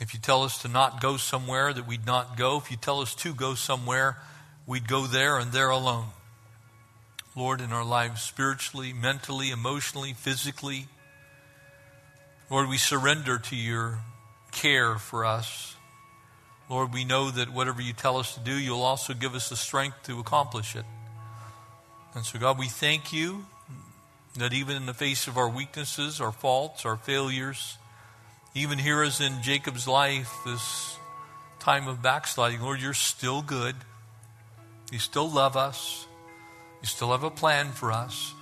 [0.00, 2.58] If you tell us to not go somewhere, that we'd not go.
[2.58, 4.18] If you tell us to go somewhere,
[4.64, 6.06] we'd go there and there alone.
[7.34, 10.86] Lord, in our lives, spiritually, mentally, emotionally, physically,
[12.50, 13.98] Lord, we surrender to your
[14.52, 15.76] care for us.
[16.70, 19.56] Lord, we know that whatever you tell us to do, you'll also give us the
[19.56, 20.84] strength to accomplish it.
[22.14, 23.46] And so, God, we thank you
[24.36, 27.76] that even in the face of our weaknesses, our faults, our failures,
[28.54, 30.96] even here as in Jacob's life, this
[31.60, 33.76] time of backsliding, Lord, you're still good.
[34.90, 36.06] You still love us.
[36.80, 38.32] You still have a plan for us.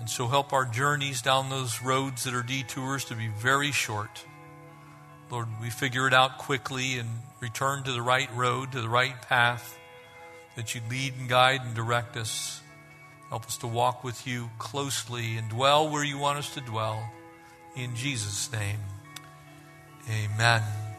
[0.00, 4.24] And so help our journeys down those roads that are detours to be very short.
[5.30, 7.06] Lord, we figure it out quickly and
[7.38, 9.78] return to the right road, to the right path,
[10.56, 12.62] that you lead and guide and direct us.
[13.28, 17.06] Help us to walk with you closely and dwell where you want us to dwell.
[17.76, 18.78] In Jesus' name,
[20.08, 20.89] amen.